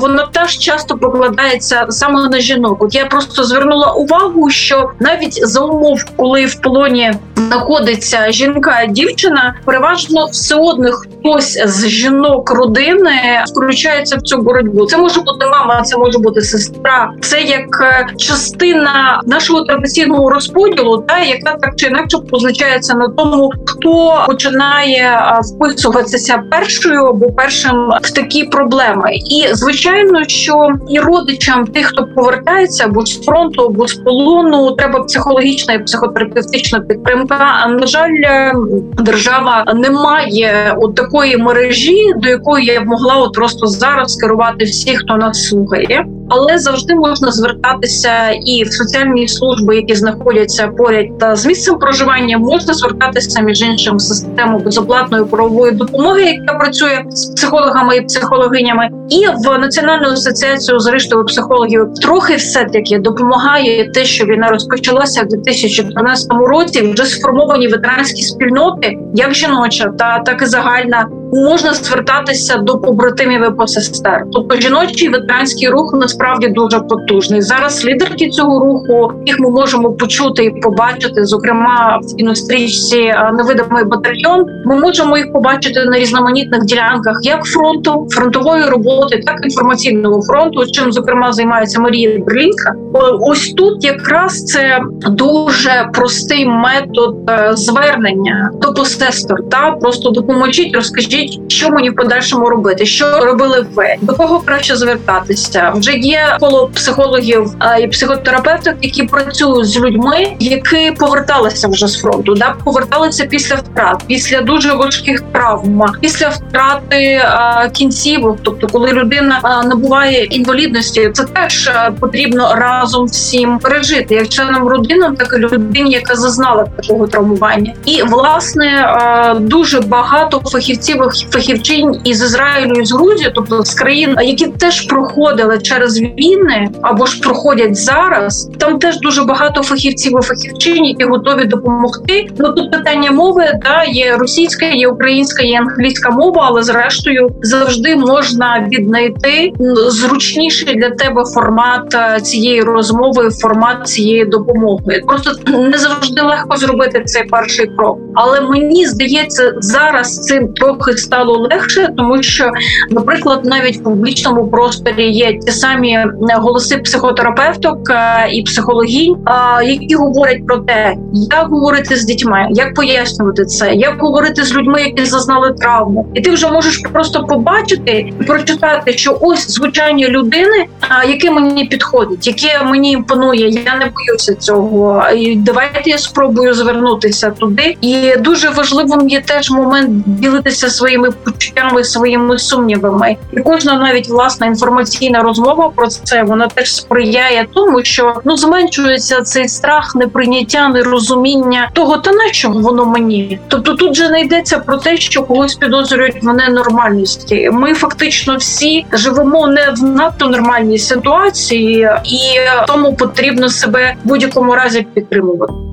вона 0.00 0.26
теж 0.32 0.58
часто 0.58 0.98
покладається 0.98 1.86
саме 1.88 2.28
на 2.28 2.40
жінок. 2.40 2.82
От 2.82 2.94
я 2.94 3.04
просто 3.04 3.44
звернула 3.44 3.92
увагу, 3.92 4.50
що 4.50 4.90
навіть 5.00 5.48
за 5.48 5.60
умов, 5.60 6.04
коли 6.16 6.46
в 6.46 6.60
полоні 6.60 7.12
знаходиться 7.36 8.26
жінка, 8.30 8.86
дівчина, 8.88 9.54
переважно 9.64 10.26
все 10.26 10.54
одно 10.54 10.92
хтось 10.92 11.62
з 11.64 11.88
жінок 11.88 12.50
родини 12.50 13.44
включається 13.54 14.16
в 14.16 14.22
цю 14.22 14.38
боротьбу. 14.38 14.86
Це 14.86 14.96
може 14.96 15.20
бути 15.20 15.46
мама, 15.46 15.82
це 15.82 15.96
може 15.96 16.07
бути 16.16 16.40
сестра. 16.40 17.10
Це 17.20 17.40
як 17.40 17.80
е, 17.82 18.06
частина 18.16 19.20
нашого 19.26 19.60
традиційного 19.62 20.30
розподілу, 20.30 20.98
та 20.98 21.18
яка 21.18 21.54
так 21.54 21.76
чи 21.76 21.86
інакше 21.86 22.18
позначається 22.30 22.94
на 22.94 23.08
тому, 23.08 23.52
хто 23.66 24.24
починає 24.26 25.02
е, 25.02 25.40
вписуватися 25.42 26.42
першою 26.50 27.04
або 27.04 27.32
першим 27.32 27.92
в 28.02 28.10
такі 28.10 28.44
проблеми. 28.44 29.10
І 29.14 29.46
звичайно, 29.52 30.24
що 30.26 30.68
і 30.88 31.00
родичам 31.00 31.66
тих, 31.66 31.86
хто 31.86 32.06
повертається 32.06 32.84
або 32.84 33.06
з 33.06 33.24
фронту, 33.24 33.62
або 33.62 33.88
з 33.88 33.94
полону, 33.94 34.72
треба 34.72 35.00
психологічна 35.00 35.74
і 35.74 35.84
психотерапевтична 35.84 36.80
підтримка. 36.80 37.66
На 37.80 37.86
жаль, 37.86 38.14
е, 38.24 38.52
держава 38.98 39.64
не 39.74 39.90
має 39.90 40.74
от 40.76 40.94
такої 40.94 41.36
мережі, 41.36 42.12
до 42.16 42.28
якої 42.28 42.66
я 42.66 42.80
б 42.80 42.86
могла 42.86 43.14
от 43.16 43.32
просто 43.32 43.66
зараз 43.66 44.16
керувати 44.16 44.64
всіх, 44.64 44.98
хто 44.98 45.16
нас 45.16 45.48
слухає 45.48 45.97
Yep. 45.98 46.17
Але 46.28 46.58
завжди 46.58 46.94
можна 46.94 47.32
звертатися 47.32 48.30
і 48.44 48.64
в 48.64 48.72
соціальні 48.72 49.28
служби, 49.28 49.76
які 49.76 49.94
знаходяться 49.94 50.68
поряд 50.68 51.18
та 51.18 51.36
з 51.36 51.46
місцем 51.46 51.78
проживання, 51.78 52.38
можна 52.38 52.74
звертатися 52.74 53.40
між 53.40 53.62
іншим 53.62 53.96
в 53.96 54.00
систему 54.00 54.58
безоплатної 54.58 55.24
правової 55.24 55.72
допомоги, 55.72 56.22
яка 56.22 56.58
працює 56.58 57.04
з 57.08 57.26
психологами 57.26 57.96
і 57.96 58.00
психологинями, 58.00 58.88
і 59.08 59.26
в 59.26 59.58
національну 59.58 60.08
асоціацію 60.08 60.80
зрештою 60.80 61.24
психологів 61.24 61.94
трохи 62.02 62.36
все 62.36 62.64
таки 62.64 62.98
допомагає 62.98 63.90
те, 63.90 64.04
що 64.04 64.24
війна 64.24 64.48
розпочалася 64.48 65.22
в 65.22 65.28
2014 65.28 66.26
році. 66.30 66.82
Вже 66.82 67.04
сформовані 67.04 67.68
ветеранські 67.68 68.22
спільноти, 68.22 68.98
як 69.14 69.34
жіноча, 69.34 69.92
та 69.98 70.18
так 70.18 70.42
і 70.42 70.46
загальна 70.46 71.08
можна 71.32 71.74
звертатися 71.74 72.56
до 72.56 72.78
побратимів 72.78 73.46
і 73.48 73.50
посестер. 73.50 74.24
Тобто 74.32 74.56
жіночий 74.56 75.08
ветеранський 75.08 75.68
рух 75.68 75.94
насправді 76.18 76.48
дуже 76.48 76.80
потужний. 76.80 77.42
Зараз 77.42 77.84
лідерки 77.84 78.28
цього 78.28 78.60
руху 78.60 79.12
їх 79.26 79.40
ми 79.40 79.50
можемо 79.50 79.92
почути 79.92 80.44
і 80.44 80.50
побачити. 80.50 81.24
Зокрема, 81.24 82.00
в 82.02 82.16
кінострічці 82.16 82.98
е, 82.98 83.32
невидимий 83.36 83.84
батальйон. 83.84 84.46
Ми 84.64 84.76
можемо 84.76 85.16
їх 85.16 85.32
побачити 85.32 85.84
на 85.84 85.98
різноманітних 85.98 86.64
ділянках, 86.64 87.18
як 87.22 87.44
фронту, 87.44 88.06
фронтової 88.10 88.64
роботи, 88.64 89.22
так 89.26 89.36
і 89.42 89.44
інформаційного 89.44 90.22
фронту. 90.22 90.66
Чим 90.66 90.92
зокрема 90.92 91.32
займається 91.32 91.80
Марія 91.80 92.18
Берлінка. 92.18 92.74
Ось 93.20 93.52
тут 93.52 93.84
якраз 93.84 94.44
це 94.44 94.80
дуже 95.10 95.88
простий 95.92 96.46
метод 96.46 97.16
е, 97.30 97.50
звернення 97.54 98.50
до 98.62 98.74
посестер. 98.74 99.36
Та 99.50 99.70
просто 99.70 100.10
допоможіть, 100.10 100.74
розкажіть 100.74 101.40
що 101.48 101.70
мені 101.70 101.90
в 101.90 101.94
подальшому 101.94 102.48
робити, 102.48 102.86
що 102.86 103.20
робили 103.20 103.66
ви 103.74 103.96
до 104.00 104.14
кого 104.14 104.40
краще 104.40 104.76
звертатися? 104.76 105.72
Вже 105.76 105.92
є 106.08 106.36
коло 106.40 106.70
психологів 106.74 107.54
і 107.82 107.86
психотерапевтів, 107.86 108.72
які 108.82 109.02
працюють 109.02 109.66
з 109.66 109.78
людьми, 109.78 110.36
які 110.38 110.90
поверталися 110.98 111.68
вже 111.68 111.86
з 111.86 112.00
фронту, 112.00 112.34
да 112.34 112.54
поверталися 112.64 113.24
після 113.24 113.56
втрат, 113.56 114.02
після 114.06 114.40
дуже 114.40 114.72
важких 114.72 115.20
травм, 115.20 115.82
після 116.00 116.28
втрати 116.28 117.22
а, 117.24 117.68
кінцівок. 117.68 118.38
Тобто, 118.42 118.66
коли 118.66 118.92
людина 118.92 119.38
а, 119.42 119.62
набуває 119.62 120.24
інвалідності, 120.24 121.10
це 121.12 121.24
теж 121.24 121.70
потрібно 122.00 122.54
разом 122.54 123.04
всім 123.06 123.58
пережити, 123.58 124.14
як 124.14 124.28
членам 124.28 124.68
родини, 124.68 125.10
так 125.18 125.34
і 125.36 125.38
людині, 125.38 125.90
яка 125.90 126.14
зазнала 126.14 126.66
такого 126.82 127.06
травмування, 127.06 127.74
і 127.84 128.02
власне 128.02 128.94
дуже 129.40 129.80
багато 129.80 130.42
фахівців 130.44 131.02
фахівчинь 131.30 132.00
із 132.04 132.22
Ізраїлю 132.22 132.72
і 132.72 132.84
з 132.84 132.92
Грузії, 132.92 133.32
тобто 133.34 133.64
з 133.64 133.74
країн, 133.74 134.16
які 134.22 134.46
теж 134.46 134.80
проходили 134.80 135.58
через 135.58 135.97
війни 136.00 136.68
або 136.82 137.06
ж 137.06 137.20
проходять 137.20 137.76
зараз. 137.76 138.50
Там 138.58 138.78
теж 138.78 139.00
дуже 139.00 139.24
багато 139.24 139.62
фахівців 139.62 140.18
і 140.20 140.22
фахівчинь, 140.22 140.84
які 140.84 141.04
готові 141.04 141.44
допомогти. 141.44 142.26
Ну 142.38 142.52
тут 142.52 142.72
питання 142.72 143.10
мови 143.10 143.44
да 143.62 143.84
є 143.84 144.16
російська, 144.16 144.66
є 144.66 144.88
українська, 144.88 145.42
є 145.42 145.58
англійська 145.58 146.10
мова, 146.10 146.44
але 146.46 146.62
зрештою 146.62 147.30
завжди 147.42 147.96
можна 147.96 148.68
віднайти 148.72 149.52
зручніший 149.88 150.74
для 150.74 150.90
тебе 150.90 151.24
формат 151.24 151.94
е, 151.94 152.20
цієї 152.20 152.62
розмови, 152.62 153.30
формат 153.30 153.88
цієї 153.88 154.24
допомоги. 154.24 155.02
Просто 155.06 155.30
не 155.58 155.78
завжди 155.78 156.22
легко 156.22 156.56
зробити 156.56 157.02
цей 157.04 157.24
перший 157.24 157.66
крок. 157.66 157.98
Але 158.20 158.40
мені 158.40 158.86
здається, 158.86 159.54
зараз 159.60 160.18
цим 160.18 160.52
трохи 160.52 160.92
стало 160.92 161.38
легше, 161.38 161.88
тому 161.96 162.22
що, 162.22 162.50
наприклад, 162.90 163.40
навіть 163.44 163.76
в 163.76 163.82
публічному 163.82 164.48
просторі 164.48 165.10
є 165.10 165.38
ті 165.38 165.52
самі 165.52 165.92
е, 165.92 166.08
голоси 166.34 166.78
психотерапевток 166.78 167.90
е, 167.90 168.28
і 168.32 168.42
психологінь, 168.42 169.16
е, 169.60 169.64
які 169.64 169.94
говорять 169.94 170.46
про 170.46 170.56
те, 170.56 170.94
як 171.12 171.48
говорити 171.48 171.96
з 171.96 172.04
дітьми, 172.04 172.46
як 172.50 172.74
пояснювати 172.74 173.44
це, 173.44 173.74
як 173.74 174.00
говорити 174.00 174.44
з 174.44 174.54
людьми, 174.54 174.82
які 174.82 175.04
зазнали 175.04 175.52
травму, 175.52 176.06
і 176.14 176.20
ти 176.20 176.30
вже 176.30 176.48
можеш 176.48 176.78
просто 176.92 177.24
побачити 177.24 178.12
і 178.20 178.24
прочитати, 178.24 178.92
що 178.92 179.18
ось 179.20 179.50
звучання 179.50 180.08
людини, 180.08 180.66
яке 181.08 181.30
мені 181.30 181.64
підходить, 181.64 182.26
яке 182.26 182.64
мені 182.64 182.92
імпонує. 182.92 183.48
Я 183.48 183.76
не 183.76 183.92
боюся 183.96 184.34
цього. 184.34 185.02
І 185.16 185.36
Давайте 185.36 185.90
я 185.90 185.98
спробую 185.98 186.54
звернутися 186.54 187.30
туди. 187.30 187.76
І 187.80 188.07
дуже 188.16 188.50
важливим 188.50 189.08
є 189.08 189.20
теж 189.20 189.50
момент 189.50 189.90
ділитися 190.06 190.70
своїми 190.70 191.10
почуттями, 191.10 191.84
своїми 191.84 192.38
сумнівами, 192.38 193.16
і 193.32 193.40
кожна 193.40 193.78
навіть 193.78 194.08
власна 194.08 194.46
інформаційна 194.46 195.22
розмова 195.22 195.68
про 195.76 195.86
це 195.86 196.22
вона 196.22 196.48
теж 196.48 196.74
сприяє 196.74 197.46
тому, 197.54 197.84
що 197.84 198.14
ну 198.24 198.36
зменшується 198.36 199.22
цей 199.22 199.48
страх, 199.48 199.94
неприйняття, 199.94 200.68
нерозуміння 200.68 201.70
того, 201.72 201.96
та 201.96 202.12
на 202.12 202.30
чому 202.30 202.60
воно 202.60 202.84
мені. 202.84 203.40
Тобто 203.48 203.74
тут 203.74 203.94
же 203.94 204.08
не 204.08 204.20
йдеться 204.20 204.58
про 204.58 204.76
те, 204.76 204.96
що 204.96 205.22
когось 205.22 205.54
підозрюють 205.54 206.22
в 206.22 206.32
ненормальності. 206.32 207.50
Ми 207.52 207.74
фактично 207.74 208.36
всі 208.36 208.86
живемо 208.92 209.46
не 209.46 209.70
в 209.70 209.82
надто 209.82 210.26
нормальній 210.26 210.78
ситуації, 210.78 211.88
і 212.04 212.18
тому 212.66 212.94
потрібно 212.94 213.48
себе 213.48 213.94
в 214.04 214.08
будь-якому 214.08 214.54
разі 214.54 214.86
підтримувати. 214.94 215.67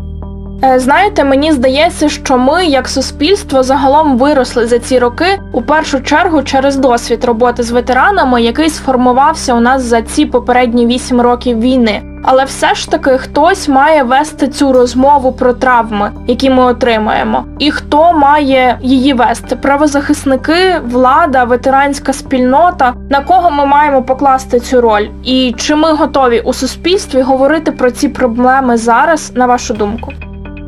Е, 0.63 0.79
знаєте, 0.79 1.23
мені 1.23 1.51
здається, 1.51 2.09
що 2.09 2.37
ми, 2.37 2.65
як 2.65 2.87
суспільство, 2.87 3.63
загалом 3.63 4.17
виросли 4.17 4.67
за 4.67 4.79
ці 4.79 4.99
роки 4.99 5.39
у 5.51 5.61
першу 5.61 6.03
чергу 6.03 6.43
через 6.43 6.75
досвід 6.75 7.23
роботи 7.23 7.63
з 7.63 7.71
ветеранами, 7.71 8.41
який 8.41 8.69
сформувався 8.69 9.53
у 9.53 9.59
нас 9.59 9.83
за 9.83 10.01
ці 10.01 10.25
попередні 10.25 10.85
вісім 10.85 11.21
років 11.21 11.59
війни. 11.59 12.01
Але 12.27 12.45
все 12.45 12.75
ж 12.75 12.91
таки 12.91 13.09
хтось 13.09 13.67
має 13.67 14.03
вести 14.03 14.47
цю 14.47 14.73
розмову 14.73 15.31
про 15.31 15.53
травми, 15.53 16.11
які 16.27 16.49
ми 16.49 16.63
отримаємо, 16.63 17.45
і 17.59 17.71
хто 17.71 18.13
має 18.13 18.79
її 18.81 19.13
вести: 19.13 19.55
правозахисники, 19.55 20.79
влада, 20.85 21.43
ветеранська 21.43 22.13
спільнота, 22.13 22.93
на 23.09 23.21
кого 23.21 23.51
ми 23.51 23.65
маємо 23.65 24.03
покласти 24.03 24.59
цю 24.59 24.81
роль, 24.81 25.07
і 25.23 25.55
чи 25.57 25.75
ми 25.75 25.93
готові 25.93 26.39
у 26.39 26.53
суспільстві 26.53 27.21
говорити 27.21 27.71
про 27.71 27.91
ці 27.91 28.09
проблеми 28.09 28.77
зараз, 28.77 29.31
на 29.35 29.45
вашу 29.45 29.73
думку? 29.73 30.11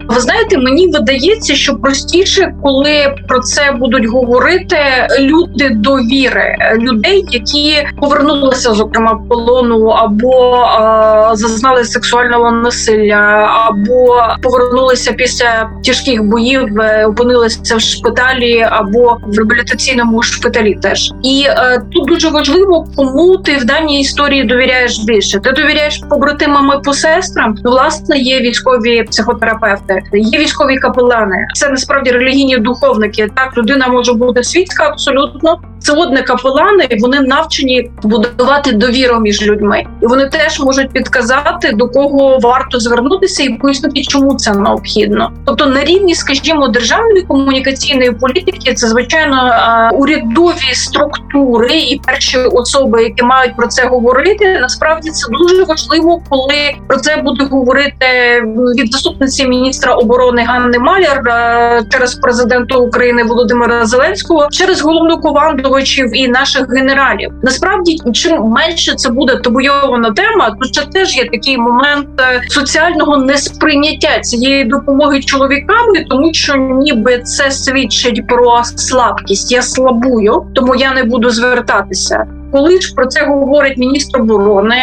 Ви 0.09 0.19
знаєте, 0.19 0.57
мені 0.57 0.87
видається, 0.87 1.55
що 1.55 1.75
простіше, 1.75 2.53
коли 2.63 3.15
про 3.27 3.39
це 3.39 3.71
будуть 3.71 4.05
говорити 4.05 4.77
люди 5.19 5.69
довіри, 5.69 6.55
людей, 6.77 7.25
які 7.31 7.87
повернулися 8.01 8.73
зокрема 8.73 9.11
в 9.11 9.29
полону, 9.29 9.87
або 9.87 10.55
е, 10.55 11.35
зазнали 11.35 11.83
сексуального 11.85 12.51
насилля, 12.51 13.51
або 13.67 14.23
повернулися 14.43 15.13
після 15.13 15.69
тяжких 15.85 16.23
боїв, 16.23 16.79
е, 16.79 17.05
опинилися 17.05 17.75
в 17.75 17.81
шпиталі 17.81 18.67
або 18.69 19.17
в 19.27 19.37
реабілітаційному 19.37 20.21
шпиталі. 20.23 20.77
Теж 20.81 21.11
і 21.23 21.45
е, 21.47 21.81
тут 21.91 22.07
дуже 22.07 22.29
важливо, 22.29 22.87
кому 22.95 23.37
ти 23.37 23.57
в 23.57 23.65
даній 23.65 24.01
історії 24.01 24.43
довіряєш 24.43 24.99
більше. 24.99 25.39
Ти 25.39 25.51
довіряєш 25.51 26.01
побратимам 26.09 26.71
і 26.79 26.83
посестрам. 26.83 27.55
Ну, 27.65 27.71
власне, 27.71 28.17
є 28.17 28.41
військові 28.41 29.03
психотерапевти, 29.03 29.96
є 30.13 30.39
військові 30.39 30.77
капелани. 30.77 31.47
Це 31.53 31.69
насправді 31.69 32.11
релігійні 32.11 32.57
духовники. 32.57 33.29
Так 33.35 33.57
людина 33.57 33.87
може 33.87 34.13
бути 34.13 34.43
світська 34.43 34.87
абсолютно. 34.87 35.59
Одне 35.89 36.21
капелани, 36.21 36.87
вони 36.99 37.19
навчені 37.19 37.91
будувати 38.03 38.71
довіру 38.71 39.19
між 39.19 39.47
людьми, 39.47 39.83
і 40.01 40.07
вони 40.07 40.29
теж 40.29 40.59
можуть 40.59 40.89
підказати 40.89 41.71
до 41.71 41.89
кого 41.89 42.39
варто 42.39 42.79
звернутися 42.79 43.43
і 43.43 43.49
пояснити, 43.49 44.01
чому 44.01 44.35
це 44.35 44.53
необхідно. 44.53 45.31
Тобто 45.45 45.65
на 45.65 45.83
рівні, 45.83 46.15
скажімо, 46.15 46.67
державної 46.67 47.21
комунікаційної 47.21 48.11
політики, 48.11 48.73
це 48.73 48.87
звичайно 48.87 49.51
урядові 49.93 50.73
структури 50.73 51.77
і 51.77 52.01
перші 52.05 52.37
особи, 52.37 53.03
які 53.03 53.23
мають 53.23 53.55
про 53.55 53.67
це 53.67 53.87
говорити. 53.87 54.59
Насправді 54.61 55.09
це 55.09 55.27
дуже 55.31 55.63
важливо, 55.63 56.21
коли 56.29 56.75
про 56.87 56.97
це 56.97 57.17
буде 57.17 57.45
говорити 57.45 58.05
від 58.79 58.91
заступниці 58.91 59.47
міністра 59.47 59.93
оборони 59.93 60.43
Ганни 60.43 60.79
Маляр 60.79 61.21
через 61.91 62.15
президента 62.15 62.77
України 62.77 63.23
Володимира 63.23 63.85
Зеленського 63.85 64.47
через 64.51 64.81
головну 64.81 65.17
командувачів 65.77 66.15
і 66.15 66.27
наших 66.27 66.69
генералів. 66.69 67.31
Насправді, 67.43 67.97
чим 68.13 68.43
менше 68.43 68.95
це 68.95 69.09
буде 69.09 69.35
табуйована 69.35 70.11
тема, 70.11 70.55
то 70.61 70.69
це 70.69 70.81
теж 70.81 71.17
є 71.17 71.25
такий 71.25 71.57
момент 71.57 72.07
е, 72.19 72.41
соціального 72.49 73.17
несприйняття 73.17 74.19
цієї 74.19 74.65
допомоги 74.65 75.19
чоловіками, 75.19 76.05
тому 76.09 76.33
що 76.33 76.55
ніби 76.55 77.19
це 77.19 77.51
свідчить 77.51 78.27
про 78.27 78.63
слабкість. 78.63 79.51
Я 79.51 79.61
слабую, 79.61 80.45
тому 80.55 80.75
я 80.75 80.93
не 80.93 81.03
буду 81.03 81.29
звертатися. 81.29 82.36
Коли 82.51 82.81
ж 82.81 82.93
про 82.95 83.05
це 83.05 83.25
говорить 83.25 83.77
міністр 83.77 84.21
оборони, 84.21 84.75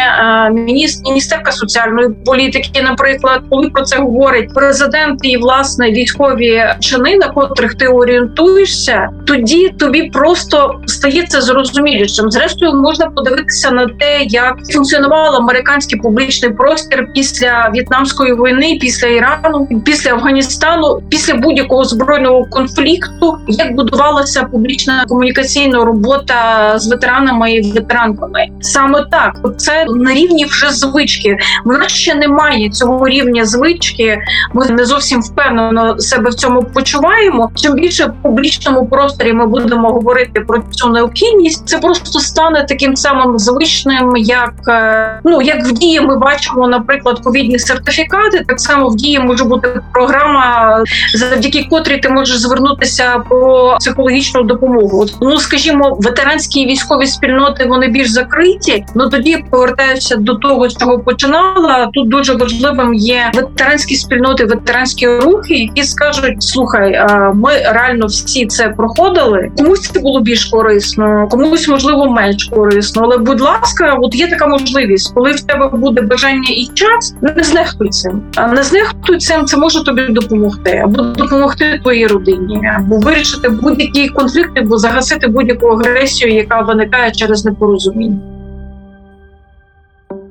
міністр 0.51 1.09
міністерка 1.09 1.51
соціальної 1.51 2.09
політики, 2.25 2.81
наприклад, 2.83 3.41
коли 3.49 3.69
про 3.69 3.83
це 3.83 3.97
говорить 3.97 4.53
президент 4.53 5.19
і 5.23 5.37
власне 5.37 5.91
військові 5.91 6.63
чини, 6.79 7.17
на 7.17 7.27
котрих 7.27 7.75
ти 7.75 7.87
орієнтуєшся, 7.87 9.09
тоді 9.27 9.69
тобі 9.69 10.03
просто 10.03 10.81
стається 10.85 11.41
зрозумілішим. 11.41 12.31
Зрештою, 12.31 12.73
можна 12.73 13.05
подивитися 13.05 13.71
на 13.71 13.87
те, 13.87 14.23
як 14.23 14.55
функціонував 14.73 15.35
американський 15.35 15.99
публічний 15.99 16.51
простір 16.51 17.07
після 17.13 17.69
в'єтнамської 17.73 18.33
війни, 18.33 18.77
після 18.81 19.07
Ірану, 19.07 19.81
після 19.85 20.11
Афганістану, 20.11 21.01
після 21.09 21.33
будь-якого 21.33 21.83
збройного 21.85 22.45
конфлікту, 22.51 23.37
як 23.47 23.75
будувалася 23.75 24.43
публічна 24.43 25.05
комунікаційна 25.07 25.85
робота 25.85 26.73
з 26.75 26.87
ветеранами 26.87 27.54
і 27.57 27.71
ветеранками. 27.71 28.47
Саме 28.61 29.05
так 29.11 29.35
це 29.57 29.85
на 29.85 30.13
рівні 30.13 30.45
вже 30.45 30.71
звички. 30.71 31.37
В 31.65 31.71
нас 31.71 31.91
ще 31.91 32.15
немає 32.15 32.69
цього 32.69 33.07
рівня 33.07 33.45
звички. 33.45 34.17
Ми 34.53 34.69
не 34.69 34.85
зовсім 34.85 35.21
впевнено 35.21 35.99
себе 35.99 36.29
в 36.29 36.33
цьому 36.33 36.63
почуваємо. 36.63 37.51
Чим 37.55 37.73
більше 37.73 38.05
в 38.05 38.13
публічному 38.23 38.85
просторі 38.85 39.33
ми 39.33 39.47
будемо 39.47 39.89
говорити 39.89 40.41
про 40.41 40.63
цю 40.71 40.89
необхідність, 40.89 41.67
це 41.67 41.77
просто 41.77 42.19
стане 42.19 42.65
таким 42.69 42.95
самим 42.95 43.39
звичним, 43.39 44.17
як 44.17 44.53
е, 44.67 45.19
ну 45.23 45.41
як 45.41 45.65
в 45.65 45.71
дії 45.71 46.01
ми 46.01 46.17
бачимо, 46.17 46.67
наприклад, 46.67 47.19
ковідні 47.23 47.59
сертифікати. 47.59 48.43
Так 48.47 48.59
само 48.59 48.89
в 48.89 48.95
дії 48.95 49.19
може 49.19 49.43
бути 49.43 49.81
програма, 49.93 50.83
завдяки 51.13 51.67
котрій 51.69 51.97
ти 51.97 52.09
можеш 52.09 52.37
звернутися 52.39 53.23
про 53.29 53.75
психологічну 53.79 54.43
допомогу. 54.43 55.05
Ну 55.21 55.39
скажімо, 55.39 55.97
ветеранські 56.01 56.65
військові 56.65 57.07
спільноти 57.07 57.44
спільноти 57.45 57.65
вони 57.65 57.87
більш 57.87 58.09
закриті. 58.09 58.85
Ну 58.95 59.09
тоді 59.09 59.43
повертаюся 59.51 60.15
до 60.15 60.35
того, 60.35 60.69
чого 60.69 60.99
починала. 60.99 61.89
Тут 61.93 62.09
дуже 62.09 62.33
важливим 62.33 62.93
є 62.93 63.31
ветеранські 63.33 63.95
спільноти, 63.95 64.45
ветеранські 64.45 65.07
рухи, 65.07 65.53
які 65.53 65.83
скажуть: 65.83 66.43
слухай, 66.43 67.07
ми 67.33 67.51
реально 67.53 68.05
всі 68.05 68.45
це 68.45 68.69
проходили. 68.69 69.51
Комусь 69.57 69.81
це 69.81 69.99
було 69.99 70.21
більш 70.21 70.45
корисно, 70.45 71.27
комусь 71.31 71.67
можливо 71.67 72.09
менш 72.09 72.43
корисно. 72.43 73.01
Але 73.05 73.17
будь 73.17 73.41
ласка, 73.41 73.97
от 74.01 74.15
є 74.15 74.27
така 74.27 74.47
можливість, 74.47 75.13
коли 75.13 75.31
в 75.31 75.41
тебе 75.41 75.69
буде 75.73 76.01
бажання 76.01 76.49
і 76.49 76.69
час, 76.73 77.15
не 77.21 77.43
знехтуй 77.43 77.89
цим. 77.89 78.21
Не 78.55 78.63
знехтуй 78.63 79.17
цим, 79.17 79.45
це 79.45 79.57
може 79.57 79.83
тобі 79.83 80.01
допомогти, 80.09 80.81
або 80.83 81.01
допомогти 81.01 81.79
твоїй 81.83 82.07
родині, 82.07 82.71
або 82.77 82.97
вирішити 82.97 83.49
будь-які 83.49 84.09
конфлікти, 84.09 84.61
або 84.61 84.77
загасити 84.77 85.27
будь-яку 85.27 85.67
агресію, 85.67 86.33
яка 86.33 86.61
виникає 86.61 87.11
через 87.11 87.34
через 87.35 87.45
непорозуміння. 87.45 88.17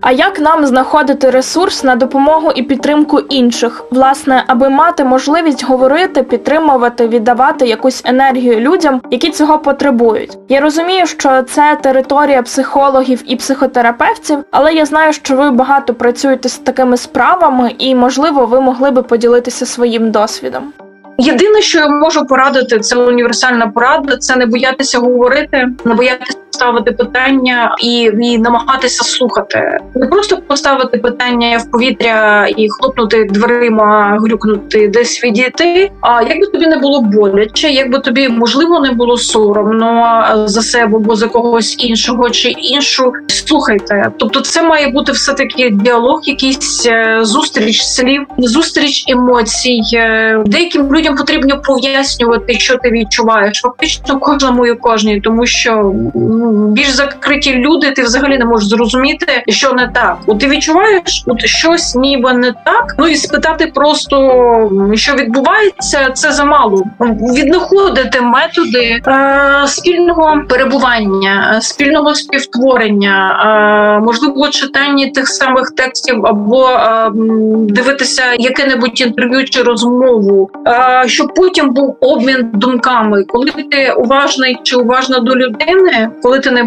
А 0.01 0.12
як 0.12 0.40
нам 0.40 0.67
знаходити 0.67 1.31
ресурс 1.31 1.85
на 1.85 1.97
допомогу 1.97 2.53
і 2.55 2.62
підтримку 2.62 3.19
інших, 3.19 3.85
власне, 3.90 4.45
аби 4.47 4.69
мати 4.69 5.05
можливість 5.05 5.64
говорити, 5.64 6.23
підтримувати, 6.23 7.09
віддавати 7.09 7.67
якусь 7.67 8.03
енергію 8.05 8.61
людям, 8.61 9.01
які 9.11 9.31
цього 9.31 9.59
потребують? 9.59 10.38
Я 10.49 10.61
розумію, 10.61 11.07
що 11.07 11.43
це 11.43 11.79
територія 11.83 12.43
психологів 12.43 13.23
і 13.27 13.37
психотерапевтів, 13.37 14.38
але 14.51 14.75
я 14.75 14.87
знаю, 14.87 15.12
що 15.12 15.37
ви 15.37 15.51
багато 15.51 15.95
працюєте 15.95 16.49
з 16.49 16.59
такими 16.59 16.97
справами, 16.97 17.75
і 17.79 17.95
можливо, 17.95 18.47
ви 18.47 18.61
могли 18.61 18.90
би 18.90 19.03
поділитися 19.03 19.67
своїм 19.67 20.11
досвідом. 20.11 20.73
Єдине, 21.19 21.61
що 21.61 21.79
я 21.79 21.88
можу 21.88 22.27
порадити, 22.27 22.81
це 22.81 22.97
універсальна 22.97 23.67
порада. 23.67 24.17
Це 24.17 24.37
не 24.37 24.47
боятися 24.47 24.99
говорити, 24.99 25.69
не 25.85 25.95
боятися 25.95 26.38
ставити 26.55 26.93
питання 26.93 27.77
і, 27.83 28.11
і 28.23 28.38
намагатися 28.38 29.05
слухати, 29.05 29.79
не 29.95 30.07
просто 30.07 30.37
поставити 30.37 30.99
питання 30.99 31.59
в 31.59 31.71
повітря 31.71 32.47
і 32.57 32.69
хлопнути 32.69 33.25
дверима, 33.25 34.19
глюкнути 34.21 34.88
десь 34.88 35.25
відійти. 35.25 35.90
А 36.01 36.23
якби 36.23 36.47
тобі 36.47 36.67
не 36.67 36.77
було 36.79 37.01
боляче, 37.01 37.71
якби 37.71 37.99
тобі 37.99 38.29
можливо 38.29 38.81
не 38.81 38.90
було 38.90 39.17
соромно 39.17 40.25
за 40.45 40.62
себе 40.62 40.97
або 40.97 41.17
за 41.17 41.29
когось 41.29 41.77
іншого 41.79 42.31
чи 42.31 42.49
іншу, 42.49 43.12
слухайте. 43.29 44.11
Тобто, 44.17 44.40
це 44.40 44.62
має 44.62 44.88
бути 44.88 45.12
все 45.12 45.33
таки 45.33 45.71
діалог, 45.71 46.21
якийсь 46.25 46.87
е, 46.87 47.19
зустріч 47.23 47.83
слів, 47.83 48.27
зустріч 48.38 49.05
емоцій. 49.09 49.81
Е, 49.95 50.43
деяким 50.47 50.95
людям 50.95 51.17
потрібно 51.17 51.62
пояснювати, 51.62 52.59
що 52.59 52.77
ти 52.77 52.90
відчуваєш. 52.90 53.61
Фактично 53.61 54.21
кожному 54.21 54.67
і 54.67 54.75
кожній, 54.75 55.21
тому 55.21 55.47
що 55.47 55.95
більш 56.52 56.88
закриті 56.88 57.54
люди, 57.54 57.90
ти 57.90 58.02
взагалі 58.02 58.38
не 58.38 58.44
можеш 58.44 58.68
зрозуміти, 58.68 59.26
що 59.48 59.72
не 59.72 59.88
так. 59.88 60.18
От 60.26 60.38
ти 60.38 60.48
відчуваєш, 60.48 61.24
от 61.26 61.46
щось 61.46 61.94
ніби 61.94 62.33
не 62.33 62.52
так. 62.52 62.94
Ну 62.98 63.09
і 63.09 63.16
спитати 63.16 63.72
просто, 63.74 64.90
що 64.94 65.14
відбувається, 65.14 66.11
це 66.14 66.33
замало. 66.33 66.85
Віднаходити 67.37 68.20
методи 68.20 69.00
е, 69.07 69.66
спільного 69.66 70.42
перебування, 70.48 71.59
спільного 71.62 72.14
співтворення, 72.14 73.40
е, 74.00 74.04
можливо, 74.04 74.48
читання 74.48 75.11
тих 75.14 75.28
самих 75.28 75.70
текстів 75.70 76.26
або 76.26 76.68
е, 76.68 77.11
дивитися 77.68 78.22
яке-небудь 78.38 79.00
інтерв'ю 79.00 79.44
чи 79.44 79.62
розмову, 79.62 80.50
е, 80.66 81.04
щоб 81.07 81.35
потім 81.35 81.70
був 81.70 81.96
обмін 82.00 82.50
думками, 82.52 83.24
коли 83.24 83.50
ти 83.50 83.92
уважний 83.98 84.57
чи 84.62 84.76
уважна 84.76 85.18
до 85.18 85.37
людини, 85.37 86.11
коли 86.22 86.34
коли 86.35 86.42
ти 86.42 86.51
не 86.51 86.64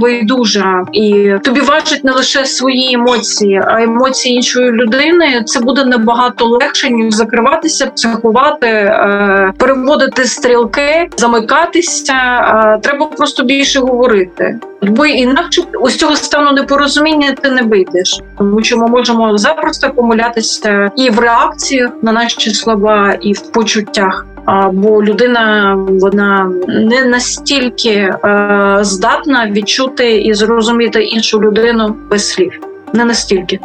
і 0.91 1.33
тобі 1.43 1.59
важать 1.59 2.03
не 2.03 2.11
лише 2.11 2.45
свої 2.45 2.93
емоції, 2.93 3.61
а 3.67 3.81
емоції 3.81 4.35
іншої 4.35 4.71
людини, 4.71 5.43
це 5.45 5.59
буде 5.59 5.85
набагато 5.85 6.45
легше 6.45 6.89
ніж 6.89 7.13
закриватися, 7.13 7.87
психувати, 7.87 8.67
е, 8.67 9.53
переводити 9.57 10.25
стрілки, 10.25 11.09
замикатися. 11.17 12.13
Е, 12.13 12.79
треба 12.81 13.05
просто 13.05 13.43
більше 13.43 13.79
говорити. 13.79 14.59
Бо 14.81 15.05
інакше 15.05 15.61
ось 15.81 15.95
цього 15.95 16.15
стану 16.15 16.51
непорозуміння 16.51 17.31
ти 17.41 17.51
не 17.51 17.61
вийдеш, 17.61 18.21
тому 18.37 18.63
що 18.63 18.77
ми 18.77 18.87
можемо 18.87 19.37
запросто 19.37 19.89
помилятися 19.89 20.91
і 20.95 21.09
в 21.09 21.19
реакціях 21.19 21.91
на 22.01 22.11
наші 22.11 22.49
слова, 22.49 23.17
і 23.21 23.33
в 23.33 23.51
почуттях 23.51 24.25
бо 24.73 25.03
людина 25.03 25.75
вона 25.89 26.51
не 26.67 27.05
настільки 27.05 27.89
е, 27.89 28.77
здатна 28.81 29.47
відчути 29.51 30.17
і 30.17 30.33
зрозуміти 30.33 31.03
іншу 31.03 31.41
людину 31.41 31.95
без 32.09 32.29
слів, 32.29 32.59
не 32.93 33.05
настільки. 33.05 33.59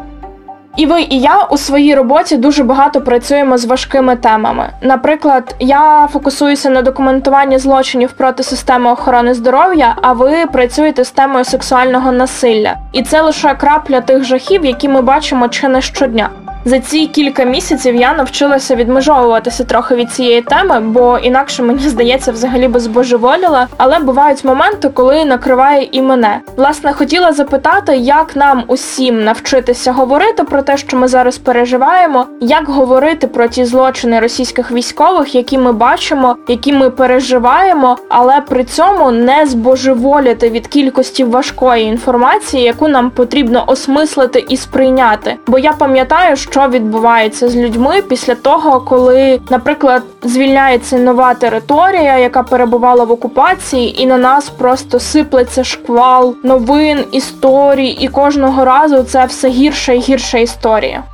І 0.76 0.86
ви, 0.86 1.02
і 1.02 1.20
я 1.20 1.42
у 1.42 1.56
своїй 1.56 1.94
роботі 1.94 2.36
дуже 2.36 2.64
багато 2.64 3.00
працюємо 3.00 3.58
з 3.58 3.64
важкими 3.64 4.16
темами. 4.16 4.70
Наприклад, 4.82 5.54
я 5.60 6.08
фокусуюся 6.12 6.70
на 6.70 6.82
документуванні 6.82 7.58
злочинів 7.58 8.12
проти 8.12 8.42
системи 8.42 8.90
охорони 8.92 9.34
здоров'я, 9.34 9.96
а 10.02 10.12
ви 10.12 10.46
працюєте 10.52 11.04
з 11.04 11.10
темою 11.10 11.44
сексуального 11.44 12.12
насилля. 12.12 12.76
І 12.92 13.02
це 13.02 13.22
лише 13.22 13.54
крапля 13.54 14.00
тих 14.00 14.24
жахів, 14.24 14.64
які 14.64 14.88
ми 14.88 15.02
бачимо 15.02 15.48
чи 15.48 15.68
не 15.68 15.80
щодня. 15.80 16.30
За 16.64 16.78
ці 16.78 17.06
кілька 17.06 17.44
місяців 17.44 17.94
я 17.94 18.14
навчилася 18.14 18.76
відмежовуватися 18.76 19.64
трохи 19.64 19.94
від 19.94 20.12
цієї 20.12 20.42
теми, 20.42 20.80
бо 20.80 21.18
інакше 21.18 21.62
мені 21.62 21.88
здається, 21.88 22.32
взагалі 22.32 22.68
би 22.68 22.80
збожеволіла. 22.80 23.68
Але 23.76 23.98
бувають 23.98 24.44
моменти, 24.44 24.88
коли 24.88 25.24
накриває 25.24 25.88
і 25.92 26.02
мене. 26.02 26.40
Власне, 26.56 26.92
хотіла 26.92 27.32
запитати, 27.32 27.96
як 27.96 28.36
нам 28.36 28.64
усім 28.66 29.24
навчитися 29.24 29.92
говорити 29.92 30.44
про 30.44 30.62
те, 30.62 30.76
що 30.76 30.96
ми 30.96 31.08
зараз 31.08 31.38
переживаємо, 31.38 32.26
як 32.40 32.68
говорити 32.68 33.26
про 33.26 33.48
ті 33.48 33.64
злочини 33.64 34.20
російських 34.20 34.72
військових, 34.72 35.34
які 35.34 35.58
ми 35.58 35.72
бачимо, 35.72 36.36
які 36.48 36.72
ми 36.72 36.90
переживаємо, 36.90 37.98
але 38.08 38.40
при 38.40 38.64
цьому 38.64 39.10
не 39.10 39.46
збожеволіти 39.46 40.50
від 40.50 40.66
кількості 40.66 41.24
важкої 41.24 41.84
інформації, 41.84 42.62
яку 42.62 42.88
нам 42.88 43.10
потрібно 43.10 43.64
осмислити 43.66 44.44
і 44.48 44.56
сприйняти. 44.56 45.36
Бо 45.46 45.58
я 45.58 45.72
пам'ятаю, 45.72 46.36
що 46.36 46.51
що 46.52 46.68
відбувається 46.68 47.48
з 47.48 47.56
людьми 47.56 48.02
після 48.02 48.34
того, 48.34 48.80
коли, 48.80 49.40
наприклад, 49.50 50.02
звільняється 50.22 50.98
нова 50.98 51.34
територія, 51.34 52.18
яка 52.18 52.42
перебувала 52.42 53.04
в 53.04 53.12
окупації, 53.12 54.02
і 54.02 54.06
на 54.06 54.18
нас 54.18 54.50
просто 54.50 55.00
сиплеться 55.00 55.64
шквал 55.64 56.36
новин, 56.42 57.04
історій, 57.12 57.88
і 57.88 58.08
кожного 58.08 58.64
разу 58.64 59.02
це 59.02 59.24
все 59.24 59.48
гірша 59.48 59.92
і 59.92 59.98
гірша 59.98 60.38
історія. 60.38 61.04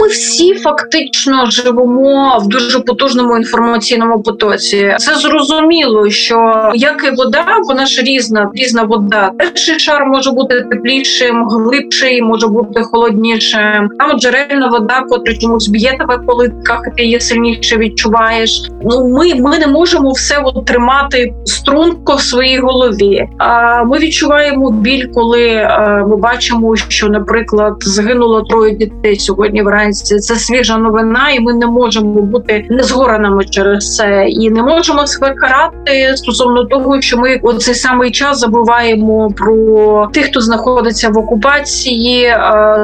Ми 0.00 0.08
всі 0.08 0.54
фактично 0.54 1.50
живемо 1.50 2.38
в 2.38 2.48
дуже 2.48 2.80
потужному 2.80 3.36
інформаційному 3.36 4.22
потоці. 4.22 4.94
Це 4.98 5.14
зрозуміло, 5.14 6.10
що 6.10 6.70
як 6.74 7.04
і 7.12 7.16
вода, 7.16 7.44
вона 7.68 7.86
ж 7.86 8.02
різна, 8.02 8.50
різна 8.54 8.82
вода. 8.82 9.30
Перший 9.38 9.78
шар 9.78 10.06
може 10.06 10.30
бути 10.30 10.60
теплішим, 10.60 11.48
глибший, 11.48 12.22
може 12.22 12.46
бути 12.46 12.82
холоднішим. 12.82 13.88
Там 13.98 14.18
джерельна 14.18 14.68
вода, 14.68 15.04
котра 15.08 15.34
чомусь 15.34 15.68
б'є 15.68 15.96
тебе 15.98 16.18
по 16.26 16.34
литках, 16.34 16.80
і 16.92 16.96
ти 16.96 17.02
її 17.02 17.20
сильніше 17.20 17.76
відчуваєш. 17.76 18.70
Ну 18.82 19.08
ми 19.08 19.34
ми 19.34 19.58
не 19.58 19.66
можемо 19.66 20.10
все 20.10 20.38
от 20.44 20.66
тримати 20.66 21.34
струнко 21.44 22.14
в 22.14 22.20
своїй 22.20 22.58
голові. 22.58 23.28
А 23.38 23.84
ми 23.84 23.98
відчуваємо 23.98 24.70
біль, 24.70 25.06
коли 25.14 25.56
а, 25.56 26.04
ми 26.06 26.16
бачимо, 26.16 26.76
що, 26.76 27.08
наприклад, 27.08 27.74
загинуло 27.80 28.42
троє 28.42 28.76
дітей 28.76 29.16
сьогодні 29.16 29.62
вранці 29.62 29.89
Це 29.92 30.36
свіжа 30.36 30.78
новина, 30.78 31.30
і 31.30 31.40
ми 31.40 31.54
не 31.54 31.66
можемо 31.66 32.22
бути 32.22 32.66
незгореними 32.70 33.44
через 33.44 33.96
це, 33.96 34.26
і 34.28 34.50
не 34.50 34.62
можемо 34.62 35.06
себе 35.06 35.34
карати 35.34 36.12
стосовно 36.16 36.64
того, 36.64 37.00
що 37.00 37.18
ми 37.18 37.40
у 37.42 37.52
цей 37.52 37.74
самий 37.74 38.10
час 38.10 38.38
забуваємо 38.38 39.30
про 39.36 40.06
тих, 40.06 40.26
хто 40.26 40.40
знаходиться 40.40 41.08
в 41.08 41.18
окупації, 41.18 42.34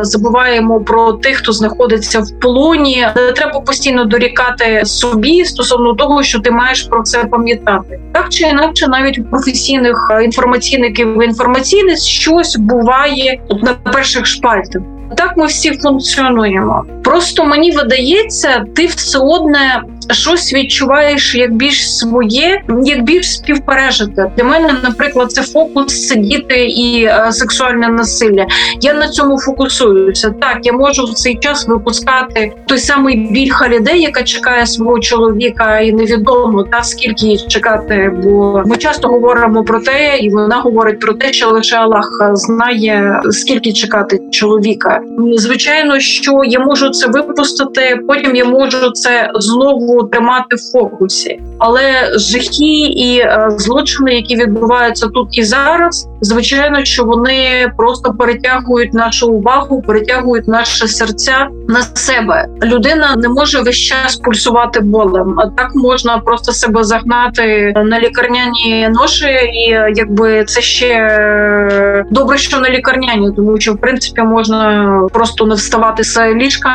забуваємо 0.01 0.81
про 0.81 1.13
тих, 1.13 1.37
хто 1.37 1.53
знаходиться 1.53 2.21
в 2.21 2.41
полоні. 2.41 3.07
Треба 3.37 3.61
постійно 3.61 4.05
дорікати 4.05 4.83
собі 4.85 5.45
стосовно 5.45 5.95
того, 5.95 6.23
що 6.23 6.41
ти 6.41 6.51
маєш 6.51 6.83
про 6.83 7.03
це 7.03 7.25
пам'ятати, 7.25 8.01
так 8.13 8.29
чи 8.29 8.47
інакше, 8.47 8.89
навіть 8.89 9.19
у 9.19 9.25
професійних 9.25 10.13
інформаційників 10.25 11.23
інформаційних 11.23 11.99
щось 11.99 12.57
буває 12.57 13.41
на 13.63 13.75
перших 13.93 14.27
шпальтах. 14.27 14.83
Так 15.17 15.37
ми 15.37 15.47
всі 15.47 15.73
функціонуємо. 15.73 16.85
Просто 17.05 17.45
мені 17.45 17.71
видається, 17.71 18.65
ти 18.75 18.87
все 18.87 19.19
одне 19.19 19.83
щось 20.11 20.55
відчуваєш 20.55 21.35
як 21.35 21.55
більш 21.55 21.97
своє, 21.97 22.63
як 22.85 23.03
більш 23.03 23.35
співпережити. 23.35 24.31
Для 24.37 24.45
мене, 24.45 24.75
наприклад, 24.83 25.33
це 25.33 25.43
фокус 25.43 26.09
сидіти 26.09 26.67
і 26.67 27.05
е, 27.05 27.33
сексуальне 27.33 27.89
насилля. 27.89 28.47
Я 28.81 28.95
на 28.95 29.09
цьому 29.09 29.39
фокусуюся. 29.39 30.31
Так, 30.41 30.59
я 30.63 30.73
можу 30.73 31.05
в 31.05 31.15
цей 31.15 31.35
час 31.35 31.69
випускати 31.69 32.53
той 32.67 32.79
самий 32.79 33.17
біль 33.17 33.51
Халідей, 33.51 34.01
яка 34.01 34.23
чекає 34.23 34.67
свого 34.67 34.99
чоловіка, 34.99 35.81
і 35.81 35.93
невідомо 35.93 36.63
та 36.63 36.83
скільки 36.83 37.27
їй 37.27 37.39
чекати. 37.49 38.13
Бо 38.23 38.63
ми 38.67 38.77
часто 38.77 39.09
говоримо 39.09 39.65
про 39.65 39.81
те, 39.81 40.19
і 40.19 40.31
вона 40.31 40.57
говорить 40.61 41.01
про 41.01 41.15
те, 41.15 41.33
що 41.33 41.51
лише 41.51 41.77
Аллах 41.77 42.11
знає 42.33 43.21
скільки 43.31 43.73
чекати 43.73 44.21
чоловіка. 44.31 44.96
Звичайно, 45.37 46.01
що 46.01 46.41
я 46.45 46.61
можу 46.61 46.91
це 46.91 47.07
випустити. 47.07 47.99
Потім 48.09 48.37
я 48.37 48.45
можу 48.45 48.91
це 48.91 49.31
знову 49.35 50.03
тримати 50.03 50.57
в 50.57 50.73
фокусі, 50.73 51.41
але 51.59 51.83
жахи 52.19 52.87
і 52.87 53.19
е, 53.19 53.49
злочини, 53.51 54.15
які 54.15 54.37
відбуваються 54.37 55.07
тут 55.07 55.39
і 55.39 55.43
зараз, 55.43 56.09
звичайно, 56.21 56.85
що 56.85 57.05
вони 57.05 57.73
просто 57.77 58.13
перетягують 58.13 58.95
нашу 58.95 59.29
увагу, 59.29 59.83
перетягують 59.87 60.49
наше 60.49 60.89
серця 60.89 61.47
на 61.69 61.83
себе. 61.83 62.47
Людина 62.63 63.15
не 63.17 63.29
може 63.29 63.61
весь 63.61 63.77
час 63.77 64.17
пульсувати 64.17 64.81
болем, 64.81 65.35
а 65.39 65.47
так 65.47 65.71
можна 65.75 66.19
просто 66.19 66.53
себе 66.53 66.85
загнати 66.85 67.75
на 67.85 68.01
лікарняні 68.01 68.89
ноші, 68.95 69.27
і 69.27 69.71
якби 69.95 70.45
це 70.45 70.61
ще 70.61 70.87
е, 70.87 72.05
добре, 72.11 72.39
що 72.39 72.61
на 72.61 72.71
лікарняні, 72.71 73.33
тому 73.37 73.61
що 73.61 73.73
в 73.73 73.79
принципі 73.79 74.23
можна 74.23 74.86
просто 75.13 75.47
не 75.47 75.55
вставати 75.55 76.05
з 76.05 76.35
ліжка 76.35 76.71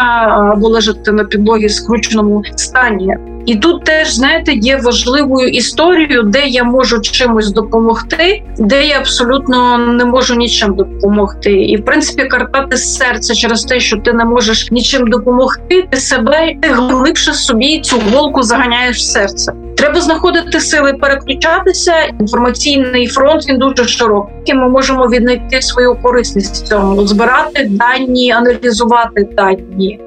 або 0.56 0.68
лежати 0.68 1.12
на 1.12 1.24
підлогі 1.24 1.66
в 1.66 1.72
скрученому 1.72 2.44
стані. 2.56 3.16
І 3.46 3.56
тут 3.56 3.84
теж 3.84 4.14
знаєте 4.14 4.54
є 4.54 4.78
важливою 4.78 5.48
історією, 5.48 6.24
де 6.24 6.48
я 6.48 6.64
можу 6.64 7.02
чимось 7.02 7.52
допомогти, 7.52 8.44
де 8.58 8.86
я 8.86 9.00
абсолютно 9.00 9.78
не 9.78 10.06
можу 10.06 10.36
нічим 10.36 10.76
допомогти. 10.76 11.52
І 11.52 11.78
в 11.78 11.86
принципі 11.86 12.24
картати 12.24 12.78
серце 12.78 13.36
через 13.36 13.64
те, 13.64 13.80
що 13.80 13.98
ти 13.98 14.14
не 14.14 14.26
можеш 14.26 14.72
нічим 14.72 15.08
допомогти, 15.08 15.88
ти 15.92 15.98
себе 15.98 16.56
ти 16.62 16.70
глибше 16.70 17.34
собі 17.34 17.82
цю 17.82 18.00
голку 18.14 18.44
заганяєш 18.44 18.98
в 18.98 19.02
серце. 19.02 19.54
Треба 19.78 20.02
знаходити 20.02 20.60
сили 20.60 20.94
переключатися. 20.94 21.94
Інформаційний 22.20 23.08
фронт 23.08 23.50
він 23.50 23.58
дуже 23.58 23.88
широкий. 23.88 24.54
Ми 24.54 24.70
можемо 24.70 25.08
віднайти 25.08 25.62
свою 25.62 25.96
корисність 25.96 26.56
в 26.56 26.68
цьому, 26.68 27.08
збирати 27.08 27.68
дані, 27.70 28.32
аналізувати 28.32 29.28
дані 29.36 30.00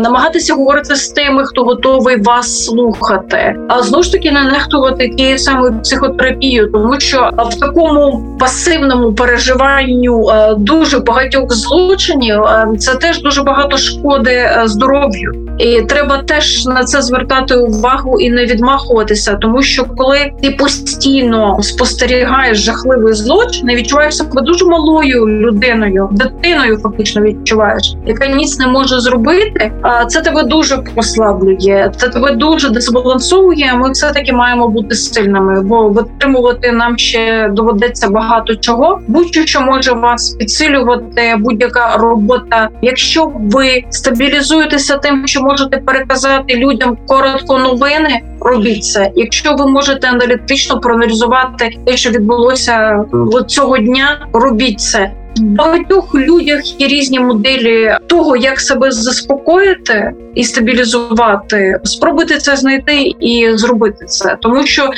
намагатися 0.00 0.54
говорити 0.54 0.96
з 0.96 1.08
тими, 1.08 1.44
хто 1.46 1.64
готовий 1.64 2.22
вас 2.22 2.64
слухати, 2.64 3.56
а 3.68 3.82
знову 3.82 4.02
ж 4.02 4.12
таки 4.12 4.32
не 4.32 4.44
нехтувати 4.44 5.08
тією 5.08 5.38
самою 5.38 5.80
психотерапією, 5.82 6.72
тому 6.72 7.00
що 7.00 7.30
в 7.50 7.60
такому 7.60 8.24
пасивному 8.40 9.12
переживанню 9.12 10.26
дуже 10.58 10.98
багатьох 10.98 11.52
злочинів 11.52 12.42
це 12.78 12.94
теж 12.94 13.22
дуже 13.22 13.42
багато 13.42 13.76
шкоди 13.76 14.50
здоров'ю. 14.64 15.32
І 15.58 15.82
треба 15.82 16.18
теж 16.18 16.66
на 16.66 16.84
це 16.84 17.02
звертати 17.02 17.54
увагу 17.56 18.20
і 18.20 18.30
не 18.30 18.46
відмахуватися, 18.46 19.34
тому 19.34 19.62
що 19.62 19.84
коли 19.84 20.32
ти 20.42 20.50
постійно 20.50 21.62
спостерігаєш 21.62 22.58
жахливий 22.58 23.14
злочин, 23.14 23.68
відчуваєш 23.68 24.16
себе 24.16 24.42
дуже 24.42 24.64
малою 24.64 25.28
людиною, 25.28 26.08
дитиною 26.12 26.78
фактично 26.78 27.22
відчуваєш, 27.22 27.94
яка 28.06 28.26
ніц 28.26 28.58
не 28.58 28.66
може 28.66 29.00
зробити 29.00 29.57
робити, 29.60 30.06
це 30.08 30.20
тебе 30.20 30.42
дуже 30.42 30.76
послаблює, 30.76 31.92
це 31.96 32.08
тебе 32.08 32.30
дуже 32.30 32.70
дезбалансовує. 32.70 33.74
Ми 33.74 33.90
все 33.90 34.12
таки 34.12 34.32
маємо 34.32 34.68
бути 34.68 34.94
сильними, 34.94 35.62
бо 35.62 35.88
витримувати 35.88 36.72
нам 36.72 36.98
ще 36.98 37.48
доведеться 37.52 38.10
багато 38.10 38.56
чого. 38.56 39.00
Будь-що 39.08 39.46
що 39.46 39.60
може 39.60 39.92
вас 39.92 40.30
підсилювати, 40.30 41.34
будь-яка 41.38 41.96
робота. 41.96 42.68
Якщо 42.82 43.32
ви 43.34 43.84
стабілізуєтеся 43.90 44.96
тим, 44.96 45.26
що 45.26 45.42
можете 45.42 45.76
переказати 45.76 46.54
людям 46.54 46.96
коротко 47.06 47.58
новини. 47.58 48.20
Робіть 48.40 48.84
це, 48.84 49.10
якщо 49.14 49.54
ви 49.54 49.66
можете 49.66 50.08
аналітично 50.08 50.80
проаналізувати 50.80 51.70
те, 51.86 51.96
що 51.96 52.10
відбулося 52.10 53.04
цього 53.46 53.78
дня, 53.78 54.26
робіть 54.32 54.80
це 54.80 55.10
багатьох 55.40 56.14
людях 56.14 56.80
є 56.80 56.88
різні 56.88 57.20
моделі 57.20 57.96
того, 58.06 58.36
як 58.36 58.60
себе 58.60 58.90
заспокоїти 58.90 60.12
і 60.34 60.44
стабілізувати. 60.44 61.80
Спробуйте 61.84 62.38
це 62.38 62.56
знайти 62.56 63.14
і 63.20 63.50
зробити 63.54 64.04
це, 64.06 64.36
тому 64.40 64.66
що 64.66 64.90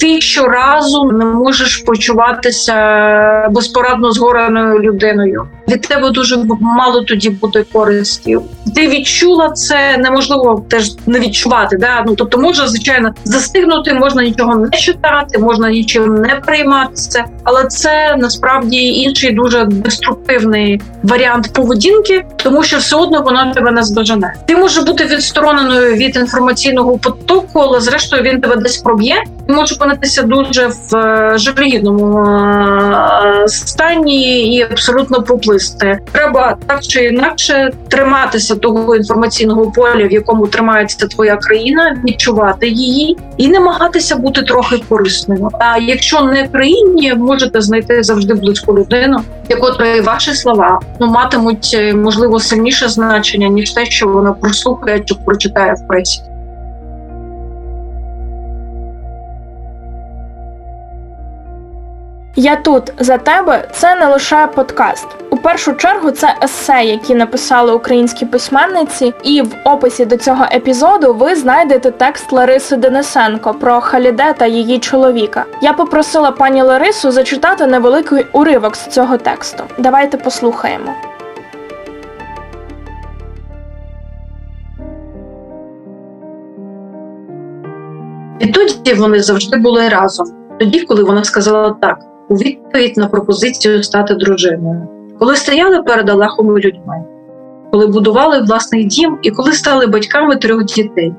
ти 0.00 0.20
щоразу 0.20 1.04
не 1.04 1.24
можеш 1.24 1.76
почуватися 1.76 2.74
безпорадно 3.50 4.12
згореною 4.12 4.78
людиною. 4.78 5.48
Від 5.68 5.80
тебе 5.80 6.10
дуже 6.10 6.36
мало 6.60 7.00
тоді 7.00 7.30
буде 7.30 7.64
користі. 7.72 8.38
Ти 8.74 8.88
відчула 8.88 9.50
це 9.50 9.96
неможливо 9.98 10.64
теж 10.68 10.90
не 11.06 11.20
відчувати. 11.20 11.76
Да? 11.76 12.04
Ну 12.06 12.14
тобто, 12.14 12.38
можна 12.38 12.68
звичайно 12.68 13.14
застигнути, 13.24 13.94
можна 13.94 14.22
нічого 14.22 14.54
не 14.54 14.70
читати, 14.70 15.38
можна 15.38 15.70
нічим 15.70 16.14
не 16.14 16.34
прийматися, 16.34 17.24
але 17.44 17.64
це 17.64 18.16
насправді 18.18 18.76
інший 18.76 19.32
дуже 19.32 19.64
деструктивний 19.64 20.80
варіант 21.02 21.52
поведінки, 21.52 22.24
тому 22.36 22.62
що 22.62 22.76
все 22.76 22.96
одно 22.96 23.22
воно 23.22 23.52
тебе 23.54 23.70
не 23.70 23.82
збажане. 23.82 24.34
Ти 24.46 24.56
можеш 24.56 24.84
бути 24.84 25.04
відстороненою 25.04 25.94
від 25.94 26.16
інформаційного 26.16 26.98
потоку, 26.98 27.60
але 27.60 27.80
зрештою 27.80 28.22
він 28.22 28.40
тебе 28.40 28.56
десь 28.56 28.76
проб'є. 28.78 29.24
Можеш 29.50 29.76
опинитися 29.76 30.22
дуже 30.22 30.66
в 30.66 30.96
е, 30.96 31.38
жалюгідному 31.38 32.18
е, 32.18 33.48
стані 33.48 34.54
і 34.56 34.62
абсолютно 34.62 35.22
поплисти. 35.22 35.98
Треба 36.12 36.56
так 36.66 36.80
чи 36.82 37.04
інакше 37.04 37.70
триматися 37.88 38.56
того 38.56 38.96
інформаційного 38.96 39.70
поля, 39.70 40.06
в 40.06 40.12
якому 40.12 40.46
тримається 40.46 41.06
твоя 41.06 41.36
країна, 41.36 41.96
відчувати 42.04 42.68
її 42.68 43.16
і 43.36 43.48
намагатися 43.48 44.16
бути 44.16 44.42
трохи 44.42 44.82
корисною. 44.88 45.48
А 45.60 45.78
якщо 45.78 46.22
не 46.22 46.48
країні, 46.48 47.14
можете 47.14 47.60
знайти 47.60 48.02
завжди 48.02 48.34
близьку 48.34 48.78
людину, 48.78 49.20
якої 49.48 50.00
ваші 50.00 50.34
слова 50.34 50.80
ну 51.00 51.06
матимуть 51.06 51.70
е, 51.74 51.94
можливо 51.94 52.40
сильніше 52.40 52.88
значення 52.88 53.48
ніж 53.48 53.70
те, 53.70 53.86
що 53.86 54.08
вона 54.08 54.32
прослухає 54.32 55.00
чи 55.00 55.14
прочитає 55.14 55.74
в 55.74 55.88
пресі. 55.88 56.22
Я 62.36 62.56
тут 62.56 62.92
за 62.98 63.18
тебе 63.18 63.68
це 63.72 63.94
не 63.94 64.06
лише 64.06 64.46
подкаст. 64.46 65.06
У 65.30 65.36
першу 65.36 65.74
чергу 65.74 66.10
це 66.10 66.34
есе, 66.42 66.84
які 66.84 67.14
написали 67.14 67.72
українські 67.72 68.26
письменниці, 68.26 69.14
і 69.22 69.42
в 69.42 69.56
описі 69.64 70.04
до 70.04 70.16
цього 70.16 70.44
епізоду 70.52 71.14
ви 71.14 71.36
знайдете 71.36 71.90
текст 71.90 72.32
Лариси 72.32 72.76
Денисенко 72.76 73.54
про 73.54 73.80
Халіде 73.80 74.34
та 74.38 74.46
її 74.46 74.78
чоловіка. 74.78 75.44
Я 75.62 75.72
попросила 75.72 76.30
пані 76.30 76.62
Ларису 76.62 77.10
зачитати 77.10 77.66
невеликий 77.66 78.26
уривок 78.32 78.76
з 78.76 78.86
цього 78.86 79.16
тексту. 79.16 79.64
Давайте 79.78 80.16
послухаємо. 80.16 80.94
Відтоді 88.40 88.94
вони 88.94 89.22
завжди 89.22 89.56
були 89.56 89.88
разом. 89.88 90.26
Тоді, 90.58 90.80
коли 90.80 91.04
вона 91.04 91.24
сказала 91.24 91.76
так, 91.80 91.98
у 92.30 92.34
відповідь 92.34 92.96
на 92.96 93.06
пропозицію 93.06 93.82
стати 93.82 94.14
дружиною, 94.14 94.88
коли 95.18 95.36
стояли 95.36 95.82
перед 95.82 96.10
Аллахом 96.10 96.58
і 96.58 96.60
людьми, 96.60 97.04
коли 97.72 97.86
будували 97.86 98.40
власний 98.40 98.84
дім 98.84 99.18
і 99.22 99.30
коли 99.30 99.52
стали 99.52 99.86
батьками 99.86 100.36
трьох 100.36 100.64
дітей. 100.64 101.14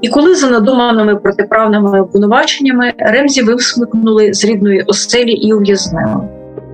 І 0.00 0.08
коли 0.08 0.34
за 0.34 0.50
надуманими 0.50 1.16
протиправними 1.16 2.00
обвинуваченнями 2.00 2.92
Ремзі 2.98 3.42
висмикнули 3.42 4.34
з 4.34 4.44
рідної 4.44 4.82
оселі 4.82 5.32
і 5.32 5.52
ув'язнили. 5.52 6.28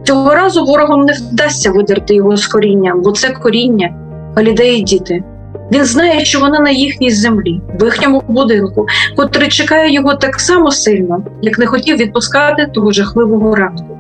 Цього 0.05 0.35
разу 0.35 0.65
ворогам 0.65 1.01
не 1.01 1.13
вдасться 1.13 1.71
видерти 1.71 2.15
його 2.15 2.37
з 2.37 2.47
коріння, 2.47 2.95
бо 2.97 3.13
це 3.13 3.31
коріння, 3.31 3.95
галідеї 4.37 4.83
діти. 4.83 5.25
Він 5.73 5.85
знає, 5.85 6.25
що 6.25 6.41
вона 6.41 6.59
на 6.59 6.71
їхній 6.71 7.11
землі, 7.11 7.61
в 7.81 7.85
їхньому 7.85 8.23
будинку, 8.29 8.87
котрий 9.17 9.49
чекає 9.49 9.93
його 9.93 10.15
так 10.15 10.41
само 10.41 10.71
сильно, 10.71 11.25
як 11.43 11.59
не 11.59 11.67
хотів 11.67 11.97
відпускати 11.97 12.67
того 12.67 12.93
жахливого 12.93 13.55
ранку. 13.55 13.99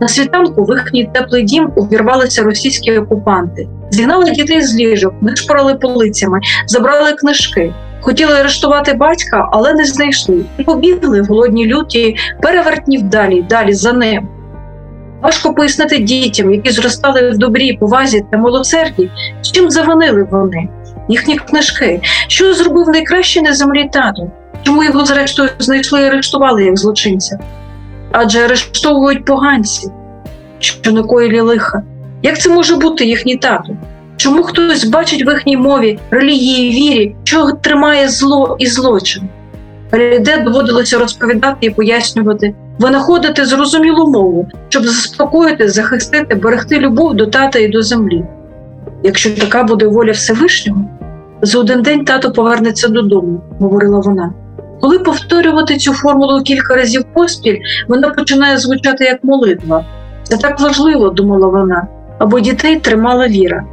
На 0.00 0.08
світанку 0.08 0.64
в 0.64 0.78
їхній 0.78 1.10
теплий 1.14 1.42
дім 1.42 1.72
увірвалися 1.76 2.42
російські 2.42 2.98
окупанти, 2.98 3.68
зігнали 3.90 4.30
дітей 4.30 4.62
з 4.62 4.76
ліжок, 4.76 5.14
вишпорали 5.20 5.74
полицями, 5.74 6.40
забрали 6.66 7.12
книжки. 7.12 7.74
Хотіли 8.02 8.32
арештувати 8.32 8.92
батька, 8.92 9.48
але 9.52 9.74
не 9.74 9.84
знайшли, 9.84 10.44
і 10.58 10.62
побігли 10.64 11.22
в 11.22 11.24
голодній 11.24 11.66
люті 11.66 12.16
перевертнів 12.42 13.02
далі, 13.02 13.42
далі 13.42 13.72
за 13.72 13.92
ним. 13.92 14.28
Важко 15.22 15.54
пояснити 15.54 15.98
дітям, 15.98 16.52
які 16.52 16.70
зростали 16.70 17.30
в 17.30 17.38
добрі, 17.38 17.72
повазі 17.72 18.24
та 18.32 18.38
милосерді, 18.38 19.10
чим 19.42 19.70
завинили 19.70 20.28
вони, 20.30 20.68
їхні 21.10 21.36
книжки, 21.36 22.00
що 22.28 22.54
зробив 22.54 22.88
найкраще 22.88 23.42
на 23.42 23.54
землі 23.54 23.90
тато, 23.92 24.30
чому 24.62 24.84
його 24.84 25.04
зрештою 25.04 25.48
знайшли 25.58 26.02
і 26.02 26.04
арештували 26.04 26.64
як 26.64 26.78
злочинця. 26.78 27.38
Адже 28.12 28.44
арештовують 28.44 29.24
поганці, 29.24 29.88
що 30.58 30.92
накоїли 30.92 31.40
лиха. 31.40 31.82
Як 32.22 32.40
це 32.40 32.50
може 32.50 32.76
бути 32.76 33.04
їхній 33.04 33.36
тато? 33.36 33.76
Чому 34.16 34.42
хтось 34.42 34.84
бачить 34.84 35.26
в 35.26 35.28
їхній 35.30 35.56
мові, 35.56 35.98
релігії, 36.10 36.70
вірі, 36.70 37.16
що 37.24 37.52
тримає 37.52 38.08
зло 38.08 38.56
і 38.58 38.66
злочин? 38.66 39.28
Ріде 39.92 40.36
доводилося 40.36 40.98
розповідати 40.98 41.66
і 41.66 41.70
пояснювати, 41.70 42.54
винаходити 42.78 43.44
зрозумілу 43.44 44.10
мову, 44.10 44.48
щоб 44.68 44.84
заспокоїти, 44.84 45.68
захистити, 45.68 46.34
берегти 46.34 46.78
любов 46.78 47.14
до 47.14 47.26
тата 47.26 47.58
і 47.58 47.68
до 47.68 47.82
землі. 47.82 48.24
Якщо 49.02 49.30
така 49.30 49.62
буде 49.62 49.86
воля 49.86 50.12
Всевишнього, 50.12 50.84
за 51.42 51.58
один 51.58 51.82
день 51.82 52.04
тато 52.04 52.32
повернеться 52.32 52.88
додому, 52.88 53.40
говорила 53.60 54.00
вона. 54.00 54.32
Коли 54.80 54.98
повторювати 54.98 55.76
цю 55.76 55.92
формулу 55.92 56.42
кілька 56.42 56.74
разів 56.74 57.04
поспіль, 57.12 57.58
вона 57.88 58.08
починає 58.08 58.58
звучати 58.58 59.04
як 59.04 59.24
молитва. 59.24 59.84
Це 60.22 60.36
так 60.36 60.60
важливо, 60.60 61.10
думала 61.10 61.48
вона, 61.48 61.86
або 62.18 62.40
дітей 62.40 62.76
тримала 62.76 63.28
віра. 63.28 63.64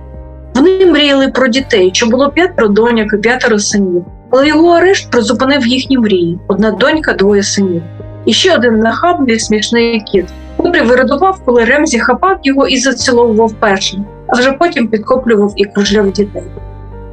Вони 0.56 0.86
мріяли 0.86 1.28
про 1.28 1.48
дітей, 1.48 1.90
що 1.94 2.06
було 2.06 2.30
п'ятеро 2.30 2.68
доньок 2.68 3.14
і 3.14 3.18
п'ятеро 3.18 3.60
синів, 3.60 4.06
але 4.30 4.48
його 4.48 4.70
арешт 4.70 5.12
призупинив 5.12 5.68
їхні 5.68 5.98
мрії: 5.98 6.40
одна 6.48 6.72
донька, 6.72 7.14
двоє 7.14 7.44
синів. 7.44 7.82
І 8.26 8.34
ще 8.34 8.56
один 8.56 8.80
нахабний 8.80 9.40
смішний 9.40 10.02
кіт, 10.02 10.26
котрий 10.58 10.84
вирадував, 10.84 11.42
коли 11.46 11.64
Ремзі 11.64 12.00
хапав 12.00 12.40
його 12.44 12.68
і 12.68 12.78
заціловував 12.78 13.54
першим, 13.60 14.06
а 14.28 14.40
вже 14.40 14.52
потім 14.52 14.88
підкоплював 14.88 15.54
і 15.56 15.66
кружляв 15.66 16.12
дітей. 16.12 16.44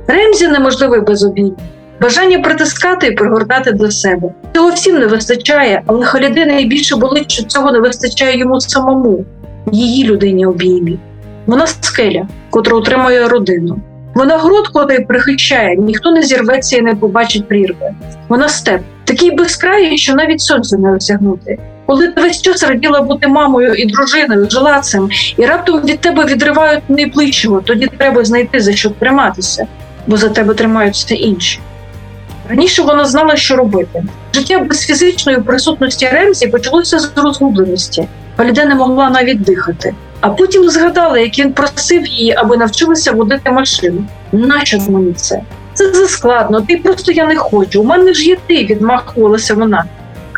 Ремзі 0.07 0.49
неможливий 0.49 1.01
без 1.01 1.25
обіймів. 1.25 1.55
Бажання 2.01 2.39
притискати 2.39 3.07
і 3.07 3.11
пригортати 3.11 3.73
до 3.73 3.91
себе. 3.91 4.29
Цього 4.55 4.71
всім 4.71 4.99
не 4.99 5.07
вистачає, 5.07 5.83
але 5.87 6.05
Халіди 6.05 6.47
найбільше 6.47 6.97
болить, 6.97 7.31
що 7.31 7.45
цього 7.45 7.73
не 7.73 7.79
вистачає 7.81 8.39
йому 8.39 8.61
самому, 8.61 9.25
її 9.73 10.05
людині 10.05 10.47
обіймі. 10.47 10.99
Вона 11.47 11.67
скеля, 11.67 12.29
котра 12.51 12.77
утримує 12.77 13.29
родину. 13.29 13.81
Вона 14.15 14.39
груд, 14.39 14.69
котрий 14.69 15.05
прихищає, 15.05 15.77
ніхто 15.77 16.11
не 16.11 16.23
зірветься 16.23 16.77
і 16.77 16.83
не 16.83 16.95
побачить 16.95 17.49
прірви. 17.49 17.95
Вона 18.29 18.49
степ, 18.49 18.81
такий 19.05 19.31
безкрайний, 19.31 19.99
що 19.99 20.15
навіть 20.15 20.41
сонце 20.41 20.79
не 20.79 20.93
осягнути. 20.93 21.59
Коли 21.87 22.09
ти 22.09 22.21
весь 22.21 22.43
час 22.43 22.63
раділа 22.63 23.01
бути 23.01 23.29
мамою 23.29 23.75
і 23.75 23.87
дружиною, 23.87 24.51
жила 24.51 24.81
цим, 24.81 25.09
і 25.39 25.47
раптом 25.47 25.81
від 25.81 26.01
тебе 26.01 26.25
відривають 26.25 26.83
найближчого, 26.89 27.61
тоді 27.61 27.89
треба 27.99 28.25
знайти 28.25 28.61
за 28.61 28.73
що 28.73 28.91
триматися, 28.91 29.67
бо 30.07 30.17
за 30.17 30.29
тебе 30.29 30.55
тримаються 30.55 31.15
інші. 31.15 31.61
Раніше 32.49 32.83
вона 32.83 33.05
знала, 33.05 33.37
що 33.37 33.57
робити. 33.57 34.05
Життя 34.35 34.59
без 34.59 34.81
фізичної 34.81 35.39
присутності 35.41 36.09
Ремзі 36.09 36.47
почалося 36.47 36.99
з 36.99 37.13
розгубленості. 37.17 38.09
Валіде 38.37 38.65
не 38.65 38.75
могла 38.75 39.11
навіть 39.11 39.43
дихати. 39.43 39.95
А 40.21 40.29
потім 40.29 40.71
згадала, 40.71 41.19
як 41.19 41.39
він 41.39 41.53
просив 41.53 42.07
її, 42.07 42.35
аби 42.37 42.57
навчилася 42.57 43.13
водити 43.13 43.51
машину. 43.51 44.05
Нащо 44.33 44.79
мені 44.89 45.13
це? 45.13 45.41
Це 45.75 45.93
заскладно, 45.93 46.61
ти 46.61 46.77
просто 46.77 47.13
я 47.13 47.27
не 47.27 47.37
хочу. 47.37 47.81
У 47.81 47.85
мене 47.85 48.15
ж 48.15 48.25
є 48.25 48.37
ти, 48.47 48.55
відмахувалася 48.55 49.55
вона. 49.55 49.85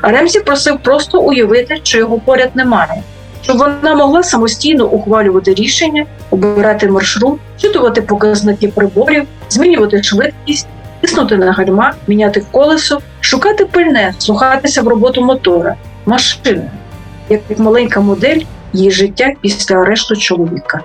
А 0.02 0.10
Ремзі 0.10 0.40
просив 0.40 0.78
просто 0.82 1.20
уявити, 1.20 1.80
що 1.82 1.98
його 1.98 2.18
поряд 2.18 2.50
немає, 2.54 3.02
щоб 3.42 3.58
вона 3.58 3.94
могла 3.94 4.22
самостійно 4.22 4.86
ухвалювати 4.86 5.54
рішення, 5.54 6.06
обирати 6.30 6.88
маршрут, 6.88 7.38
читувати 7.60 8.02
показники 8.02 8.68
приборів, 8.68 9.24
змінювати 9.48 10.02
швидкість, 10.02 10.68
тиснути 11.00 11.36
на 11.36 11.52
гальма, 11.52 11.94
міняти 12.06 12.44
колесо, 12.50 13.00
шукати 13.20 13.64
пильне, 13.64 14.14
слухатися 14.18 14.82
в 14.82 14.88
роботу 14.88 15.24
мотора, 15.24 15.74
машини, 16.06 16.70
як 17.28 17.58
маленька 17.58 18.00
модель 18.00 18.40
її 18.72 18.90
життя 18.90 19.32
після 19.40 19.76
арешту 19.76 20.16
чоловіка. 20.16 20.80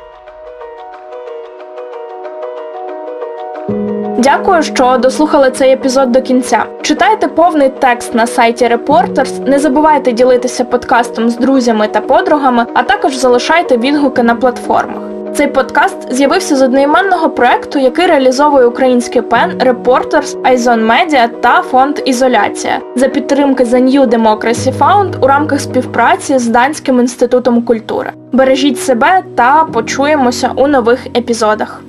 Дякую, 4.17 4.63
що 4.63 4.97
дослухали 4.97 5.51
цей 5.51 5.71
епізод 5.71 6.11
до 6.11 6.21
кінця. 6.21 6.65
Читайте 6.81 7.27
повний 7.27 7.69
текст 7.69 8.15
на 8.15 8.27
сайті 8.27 8.65
Reporters, 8.65 9.49
Не 9.49 9.59
забувайте 9.59 10.11
ділитися 10.11 10.65
подкастом 10.65 11.29
з 11.29 11.37
друзями 11.37 11.87
та 11.87 12.01
подругами, 12.01 12.65
а 12.73 12.83
також 12.83 13.15
залишайте 13.15 13.77
відгуки 13.77 14.23
на 14.23 14.35
платформах. 14.35 15.20
Цей 15.33 15.47
подкаст 15.47 16.13
з'явився 16.13 16.55
з 16.55 16.61
одноіменного 16.61 17.29
проекту, 17.29 17.79
який 17.79 18.07
реалізовує 18.07 18.65
український 18.65 19.21
пен, 19.21 19.51
Reporters, 19.51 20.37
Айзон 20.43 20.79
Media 20.79 21.27
та 21.41 21.61
фонд 21.61 22.01
Ізоляція 22.05 22.79
за 22.95 23.07
підтримки 23.07 23.63
The 23.63 23.83
New 23.83 24.07
Democracy 24.07 24.77
Fund 24.77 25.23
у 25.23 25.27
рамках 25.27 25.61
співпраці 25.61 26.37
з 26.37 26.47
Данським 26.47 26.99
інститутом 26.99 27.61
культури. 27.61 28.11
Бережіть 28.31 28.79
себе 28.79 29.23
та 29.35 29.63
почуємося 29.63 30.51
у 30.55 30.67
нових 30.67 31.07
епізодах. 31.07 31.81